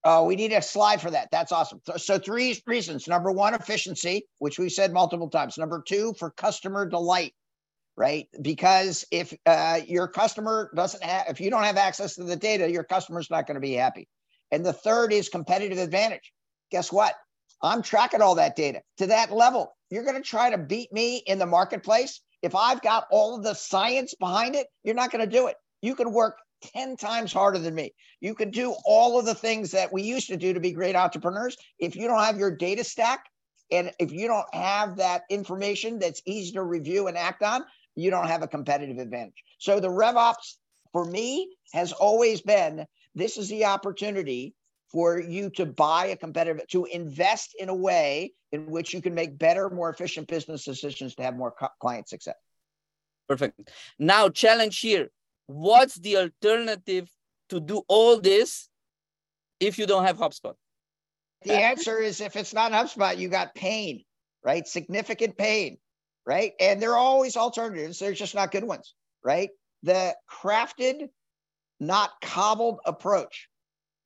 Oh, 0.04 0.24
we 0.24 0.36
need 0.36 0.52
a 0.52 0.60
slide 0.60 1.00
for 1.00 1.10
that. 1.10 1.28
That's 1.32 1.50
awesome. 1.50 1.80
So, 1.96 2.18
three 2.18 2.60
reasons. 2.66 3.08
Number 3.08 3.32
one, 3.32 3.54
efficiency, 3.54 4.26
which 4.38 4.58
we 4.58 4.68
said 4.68 4.92
multiple 4.92 5.30
times. 5.30 5.56
Number 5.56 5.82
two, 5.86 6.14
for 6.18 6.30
customer 6.30 6.86
delight, 6.86 7.34
right? 7.96 8.28
Because 8.40 9.04
if 9.10 9.32
uh, 9.46 9.80
your 9.86 10.08
customer 10.08 10.70
doesn't 10.74 11.02
have, 11.02 11.26
if 11.28 11.40
you 11.40 11.50
don't 11.50 11.64
have 11.64 11.76
access 11.76 12.16
to 12.16 12.24
the 12.24 12.36
data, 12.36 12.70
your 12.70 12.84
customer's 12.84 13.30
not 13.30 13.46
going 13.46 13.54
to 13.54 13.60
be 13.60 13.74
happy. 13.74 14.08
And 14.50 14.64
the 14.64 14.72
third 14.72 15.12
is 15.12 15.28
competitive 15.28 15.78
advantage. 15.78 16.32
Guess 16.70 16.92
what? 16.92 17.14
I'm 17.62 17.82
tracking 17.82 18.20
all 18.20 18.34
that 18.36 18.56
data 18.56 18.82
to 18.98 19.06
that 19.06 19.32
level. 19.32 19.74
You're 19.90 20.04
going 20.04 20.20
to 20.20 20.28
try 20.28 20.50
to 20.50 20.58
beat 20.58 20.92
me 20.92 21.22
in 21.26 21.38
the 21.38 21.46
marketplace. 21.46 22.20
If 22.42 22.54
I've 22.54 22.82
got 22.82 23.06
all 23.10 23.36
of 23.36 23.42
the 23.42 23.54
science 23.54 24.14
behind 24.14 24.54
it, 24.54 24.66
you're 24.82 24.94
not 24.94 25.10
going 25.10 25.24
to 25.24 25.30
do 25.30 25.46
it. 25.46 25.56
You 25.80 25.94
can 25.94 26.12
work 26.12 26.36
10 26.74 26.96
times 26.96 27.32
harder 27.32 27.58
than 27.58 27.74
me. 27.74 27.94
You 28.20 28.34
can 28.34 28.50
do 28.50 28.74
all 28.84 29.18
of 29.18 29.26
the 29.26 29.34
things 29.34 29.70
that 29.70 29.92
we 29.92 30.02
used 30.02 30.28
to 30.28 30.36
do 30.36 30.52
to 30.52 30.60
be 30.60 30.72
great 30.72 30.96
entrepreneurs. 30.96 31.56
If 31.78 31.96
you 31.96 32.06
don't 32.06 32.22
have 32.22 32.38
your 32.38 32.50
data 32.50 32.84
stack 32.84 33.24
and 33.70 33.92
if 33.98 34.12
you 34.12 34.28
don't 34.28 34.52
have 34.54 34.96
that 34.96 35.22
information 35.30 35.98
that's 35.98 36.22
easy 36.26 36.52
to 36.52 36.62
review 36.62 37.06
and 37.06 37.16
act 37.16 37.42
on, 37.42 37.64
you 37.94 38.10
don't 38.10 38.28
have 38.28 38.42
a 38.42 38.48
competitive 38.48 38.98
advantage. 38.98 39.42
So 39.58 39.80
the 39.80 39.88
RevOps 39.88 40.54
for 40.92 41.04
me 41.04 41.56
has 41.72 41.92
always 41.92 42.40
been 42.40 42.86
this 43.14 43.36
is 43.36 43.48
the 43.48 43.64
opportunity 43.66 44.54
for 44.90 45.20
you 45.20 45.50
to 45.50 45.66
buy 45.66 46.06
a 46.06 46.16
competitive, 46.16 46.66
to 46.68 46.84
invest 46.84 47.54
in 47.58 47.68
a 47.68 47.74
way 47.74 48.32
in 48.52 48.70
which 48.70 48.94
you 48.94 49.02
can 49.02 49.14
make 49.14 49.36
better, 49.38 49.68
more 49.68 49.90
efficient 49.90 50.28
business 50.28 50.64
decisions 50.64 51.16
to 51.16 51.22
have 51.22 51.36
more 51.36 51.52
client 51.80 52.08
success. 52.08 52.36
Perfect. 53.28 53.70
Now, 53.98 54.28
challenge 54.28 54.78
here. 54.78 55.10
What's 55.46 55.96
the 55.96 56.16
alternative 56.16 57.08
to 57.48 57.60
do 57.60 57.82
all 57.88 58.20
this 58.20 58.68
if 59.58 59.78
you 59.78 59.86
don't 59.86 60.04
have 60.04 60.18
HubSpot? 60.18 60.54
The 61.42 61.52
answer 61.52 61.98
is 61.98 62.20
if 62.20 62.36
it's 62.36 62.54
not 62.54 62.72
HubSpot, 62.72 63.18
you 63.18 63.28
got 63.28 63.54
pain, 63.54 64.04
right? 64.42 64.66
Significant 64.66 65.36
pain, 65.36 65.78
right? 66.26 66.52
And 66.60 66.80
there 66.80 66.92
are 66.92 66.98
always 66.98 67.36
alternatives. 67.36 67.98
They're 67.98 68.12
just 68.12 68.34
not 68.34 68.52
good 68.52 68.64
ones, 68.64 68.94
right? 69.24 69.50
The 69.82 70.14
crafted 70.30 71.08
not 71.80 72.10
cobbled 72.22 72.80
approach, 72.84 73.48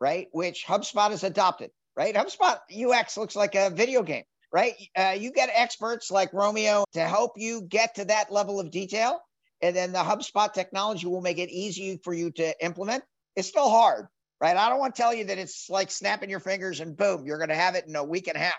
right? 0.01 0.29
Which 0.33 0.65
HubSpot 0.67 1.11
has 1.11 1.25
adopted, 1.25 1.71
right? 1.97 2.15
HubSpot 2.15 2.59
UX 2.73 3.17
looks 3.17 3.37
like 3.37 3.55
a 3.55 3.71
video 3.71 4.03
game, 4.03 4.25
right? 4.53 4.75
Uh, 4.97 5.17
you 5.19 5.33
get 5.33 5.51
experts 5.53 6.11
like 6.11 6.33
Romeo 6.33 6.85
to 6.95 7.01
help 7.01 7.33
you 7.37 7.63
get 7.63 7.97
to 7.97 8.07
that 8.07 8.33
level 8.33 8.61
of 8.61 8.71
detail. 8.71 9.21
And 9.61 9.75
then 9.75 9.93
the 9.93 9.99
HubSpot 9.99 10.53
technology 10.53 11.07
will 11.07 11.21
make 11.21 11.39
it 11.39 11.51
easy 11.51 12.01
for 12.05 12.15
you 12.15 12.31
to 12.33 12.65
implement. 12.65 13.03
It's 13.35 13.49
still 13.49 13.69
hard, 13.69 14.07
right? 14.41 14.57
I 14.57 14.69
don't 14.69 14.79
want 14.79 14.95
to 14.95 15.03
tell 15.03 15.15
you 15.15 15.25
that 15.25 15.39
it's 15.39 15.69
like 15.69 15.91
snapping 15.91 16.31
your 16.31 16.41
fingers 16.41 16.81
and 16.81 16.97
boom, 16.97 17.27
you're 17.27 17.39
going 17.39 17.49
to 17.49 17.57
have 17.57 17.75
it 17.75 17.87
in 17.87 17.97
a 17.97 18.05
week 18.05 18.29
and 18.29 18.37
a 18.37 18.41
half, 18.41 18.59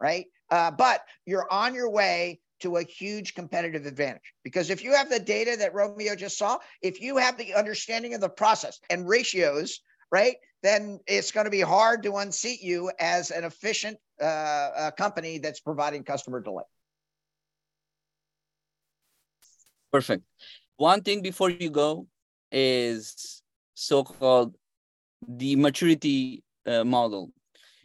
right? 0.00 0.26
Uh, 0.50 0.72
but 0.72 1.02
you're 1.24 1.46
on 1.50 1.74
your 1.74 1.90
way 1.90 2.40
to 2.60 2.76
a 2.76 2.84
huge 2.84 3.34
competitive 3.34 3.86
advantage. 3.86 4.34
Because 4.44 4.70
if 4.70 4.82
you 4.84 4.94
have 4.94 5.10
the 5.10 5.18
data 5.18 5.56
that 5.58 5.74
Romeo 5.74 6.14
just 6.14 6.38
saw, 6.38 6.58
if 6.82 7.00
you 7.00 7.16
have 7.16 7.36
the 7.36 7.54
understanding 7.54 8.14
of 8.14 8.20
the 8.20 8.28
process 8.28 8.80
and 8.90 9.08
ratios, 9.08 9.80
right, 10.12 10.36
then 10.62 11.00
it's 11.06 11.30
going 11.32 11.44
to 11.44 11.50
be 11.50 11.60
hard 11.60 12.02
to 12.02 12.16
unseat 12.16 12.62
you 12.62 12.90
as 12.98 13.30
an 13.30 13.44
efficient 13.44 13.96
uh, 14.20 14.24
uh, 14.24 14.90
company 14.92 15.38
that's 15.38 15.60
providing 15.60 16.04
customer 16.04 16.40
delight. 16.40 16.66
Perfect. 19.92 20.24
One 20.76 21.02
thing 21.02 21.22
before 21.22 21.50
you 21.50 21.70
go 21.70 22.06
is 22.52 23.42
so-called 23.74 24.54
the 25.26 25.56
maturity 25.56 26.42
uh, 26.66 26.84
model. 26.84 27.32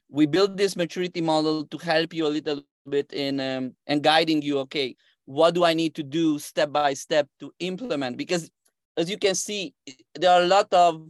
We 0.09 0.25
built 0.25 0.55
this 0.55 0.75
maturity 0.75 1.21
model 1.21 1.65
to 1.65 1.77
help 1.77 2.13
you 2.13 2.27
a 2.27 2.29
little 2.29 2.61
bit 2.89 3.11
in 3.13 3.39
um, 3.39 3.75
and 3.87 4.03
guiding 4.03 4.41
you 4.41 4.59
okay 4.59 4.95
what 5.25 5.55
do 5.55 5.63
i 5.63 5.73
need 5.73 5.95
to 5.95 6.03
do 6.03 6.39
step 6.39 6.71
by 6.71 6.93
step 6.93 7.27
to 7.39 7.51
implement? 7.59 8.17
Because 8.17 8.49
as 8.97 9.09
you 9.09 9.17
can 9.17 9.35
see 9.35 9.73
there 10.13 10.31
are 10.31 10.41
a 10.41 10.47
lot 10.47 10.71
of 10.71 11.07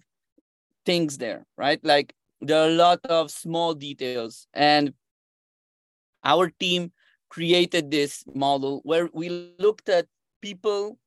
things 0.85 1.17
there 1.17 1.45
right? 1.57 1.79
Like 1.83 2.13
there 2.41 2.61
are 2.61 2.67
a 2.67 2.73
lot 2.73 2.99
of 3.05 3.31
small 3.31 3.73
details. 3.73 4.47
And 4.53 4.93
our 6.23 6.49
team 6.49 6.91
created 7.29 7.91
this 7.91 8.23
model 8.33 8.81
where 8.83 9.09
we 9.13 9.53
looked 9.59 9.89
at 9.89 10.07
people 10.41 10.97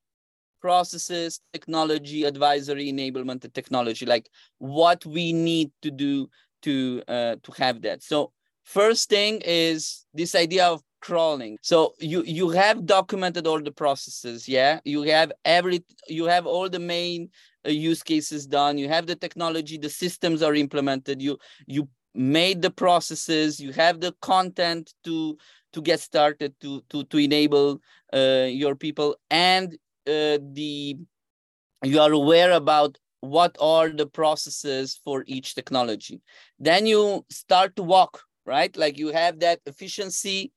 processes 0.60 1.40
technology 1.52 2.24
advisory 2.24 2.92
enablement 2.92 3.52
technology 3.54 4.04
like 4.04 4.28
what 4.58 5.06
we 5.06 5.32
need 5.32 5.70
to 5.80 5.90
do 5.90 6.28
to 6.62 7.00
uh, 7.06 7.36
to 7.44 7.52
have 7.56 7.82
that. 7.82 8.02
So 8.02 8.32
First 8.68 9.08
thing 9.08 9.40
is 9.46 10.04
this 10.12 10.34
idea 10.34 10.66
of 10.66 10.82
crawling. 11.00 11.56
So 11.62 11.94
you 12.00 12.22
you 12.24 12.50
have 12.50 12.84
documented 12.84 13.46
all 13.46 13.62
the 13.62 13.72
processes, 13.72 14.46
yeah. 14.46 14.80
You 14.84 15.00
have 15.04 15.32
every 15.46 15.82
you 16.06 16.26
have 16.26 16.46
all 16.46 16.68
the 16.68 16.78
main 16.78 17.30
uh, 17.66 17.70
use 17.70 18.02
cases 18.02 18.46
done. 18.46 18.76
You 18.76 18.90
have 18.90 19.06
the 19.06 19.16
technology, 19.16 19.78
the 19.78 19.88
systems 19.88 20.42
are 20.42 20.54
implemented. 20.54 21.22
You 21.22 21.38
you 21.66 21.88
made 22.14 22.60
the 22.60 22.70
processes. 22.70 23.58
You 23.58 23.72
have 23.72 24.00
the 24.00 24.12
content 24.20 24.92
to 25.04 25.38
to 25.72 25.80
get 25.80 26.00
started 26.00 26.52
to 26.60 26.82
to 26.90 27.04
to 27.04 27.16
enable 27.16 27.80
uh, 28.12 28.48
your 28.50 28.74
people 28.74 29.16
and 29.30 29.72
uh, 30.06 30.36
the 30.52 30.98
you 31.84 32.00
are 32.00 32.12
aware 32.12 32.52
about 32.52 32.98
what 33.20 33.56
are 33.60 33.88
the 33.88 34.06
processes 34.06 35.00
for 35.02 35.24
each 35.26 35.54
technology. 35.54 36.20
Then 36.58 36.84
you 36.84 37.24
start 37.30 37.74
to 37.76 37.82
walk 37.82 38.27
right? 38.48 38.74
Like 38.76 38.98
you 38.98 39.08
have 39.08 39.40
that 39.40 39.60
efficiency 39.66 40.50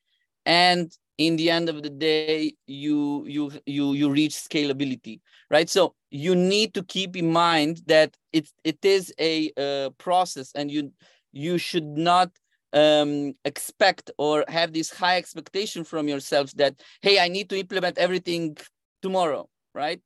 and 0.45 0.91
in 1.17 1.35
the 1.35 1.51
end 1.51 1.69
of 1.69 1.83
the 1.83 1.89
day 1.89 2.53
you 2.65 3.25
you 3.27 3.51
you 3.65 3.93
you 3.93 4.09
reach 4.09 4.33
scalability 4.33 5.19
right 5.51 5.69
so 5.69 5.93
you 6.09 6.33
need 6.35 6.73
to 6.73 6.83
keep 6.83 7.15
in 7.15 7.31
mind 7.31 7.81
that 7.85 8.15
it 8.33 8.49
it 8.63 8.83
is 8.83 9.13
a 9.19 9.51
uh, 9.57 9.89
process 9.97 10.51
and 10.55 10.71
you 10.71 10.91
you 11.31 11.57
should 11.57 11.85
not 11.85 12.29
um, 12.73 13.33
expect 13.45 14.09
or 14.17 14.45
have 14.47 14.73
this 14.73 14.89
high 14.89 15.17
expectation 15.17 15.83
from 15.83 16.07
yourselves 16.07 16.53
that 16.53 16.73
hey 17.01 17.19
i 17.19 17.27
need 17.27 17.49
to 17.49 17.59
implement 17.59 17.97
everything 17.97 18.57
tomorrow 19.01 19.47
right 19.75 20.01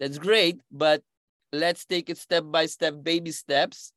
that's 0.00 0.18
great 0.18 0.60
but 0.72 1.02
let's 1.52 1.84
take 1.84 2.10
it 2.10 2.18
step 2.18 2.44
by 2.46 2.66
step 2.66 2.94
baby 3.02 3.30
steps 3.30 3.92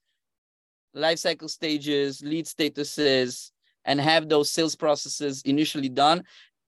life 0.93 1.19
cycle 1.19 1.47
stages, 1.47 2.21
lead 2.21 2.45
statuses, 2.45 3.51
and 3.85 3.99
have 3.99 4.29
those 4.29 4.51
sales 4.51 4.75
processes 4.75 5.41
initially 5.43 5.89
done. 5.89 6.23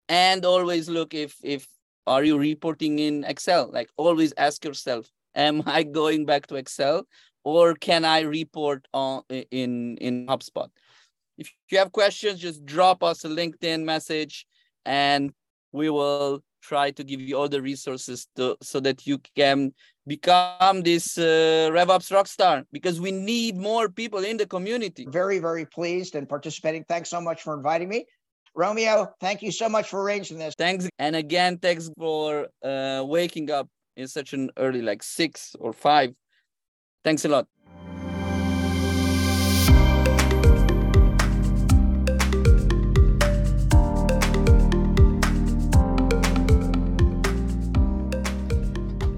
And 0.08 0.44
always 0.44 0.88
look 0.88 1.14
if 1.14 1.36
if 1.42 1.66
are 2.06 2.24
you 2.24 2.38
reporting 2.38 2.98
in 2.98 3.24
Excel? 3.24 3.70
Like 3.72 3.90
always 3.96 4.32
ask 4.36 4.64
yourself, 4.64 5.10
am 5.34 5.62
I 5.66 5.82
going 5.82 6.24
back 6.24 6.46
to 6.48 6.56
Excel 6.56 7.06
or 7.44 7.74
can 7.74 8.04
I 8.04 8.20
report 8.20 8.86
on 8.92 9.22
in 9.30 9.96
in 9.98 10.26
HubSpot? 10.26 10.68
if 11.38 11.52
you 11.70 11.78
have 11.78 11.92
questions, 11.92 12.40
just 12.40 12.64
drop 12.64 13.02
us 13.02 13.24
a 13.24 13.28
LinkedIn 13.28 13.84
message 13.84 14.46
and 14.84 15.32
we 15.72 15.90
will 15.90 16.42
try 16.62 16.90
to 16.90 17.04
give 17.04 17.20
you 17.20 17.36
all 17.36 17.48
the 17.48 17.62
resources 17.62 18.26
to, 18.36 18.56
so 18.62 18.80
that 18.80 19.06
you 19.06 19.18
can 19.36 19.72
become 20.06 20.82
this 20.82 21.18
uh, 21.18 21.70
RevOps 21.72 22.10
rockstar 22.10 22.64
because 22.72 23.00
we 23.00 23.10
need 23.10 23.56
more 23.56 23.88
people 23.88 24.20
in 24.20 24.36
the 24.36 24.46
community. 24.46 25.06
Very, 25.08 25.38
very 25.38 25.66
pleased 25.66 26.14
and 26.14 26.28
participating. 26.28 26.84
Thanks 26.84 27.10
so 27.10 27.20
much 27.20 27.42
for 27.42 27.54
inviting 27.54 27.88
me. 27.88 28.06
Romeo, 28.54 29.12
thank 29.20 29.42
you 29.42 29.52
so 29.52 29.68
much 29.68 29.88
for 29.88 30.02
arranging 30.02 30.38
this. 30.38 30.54
Thanks. 30.56 30.88
And 30.98 31.14
again, 31.14 31.58
thanks 31.58 31.90
for 31.98 32.48
uh, 32.64 33.04
waking 33.06 33.50
up 33.50 33.68
in 33.96 34.08
such 34.08 34.32
an 34.32 34.50
early, 34.56 34.80
like 34.80 35.02
six 35.02 35.54
or 35.58 35.72
five. 35.72 36.14
Thanks 37.04 37.24
a 37.24 37.28
lot. 37.28 37.46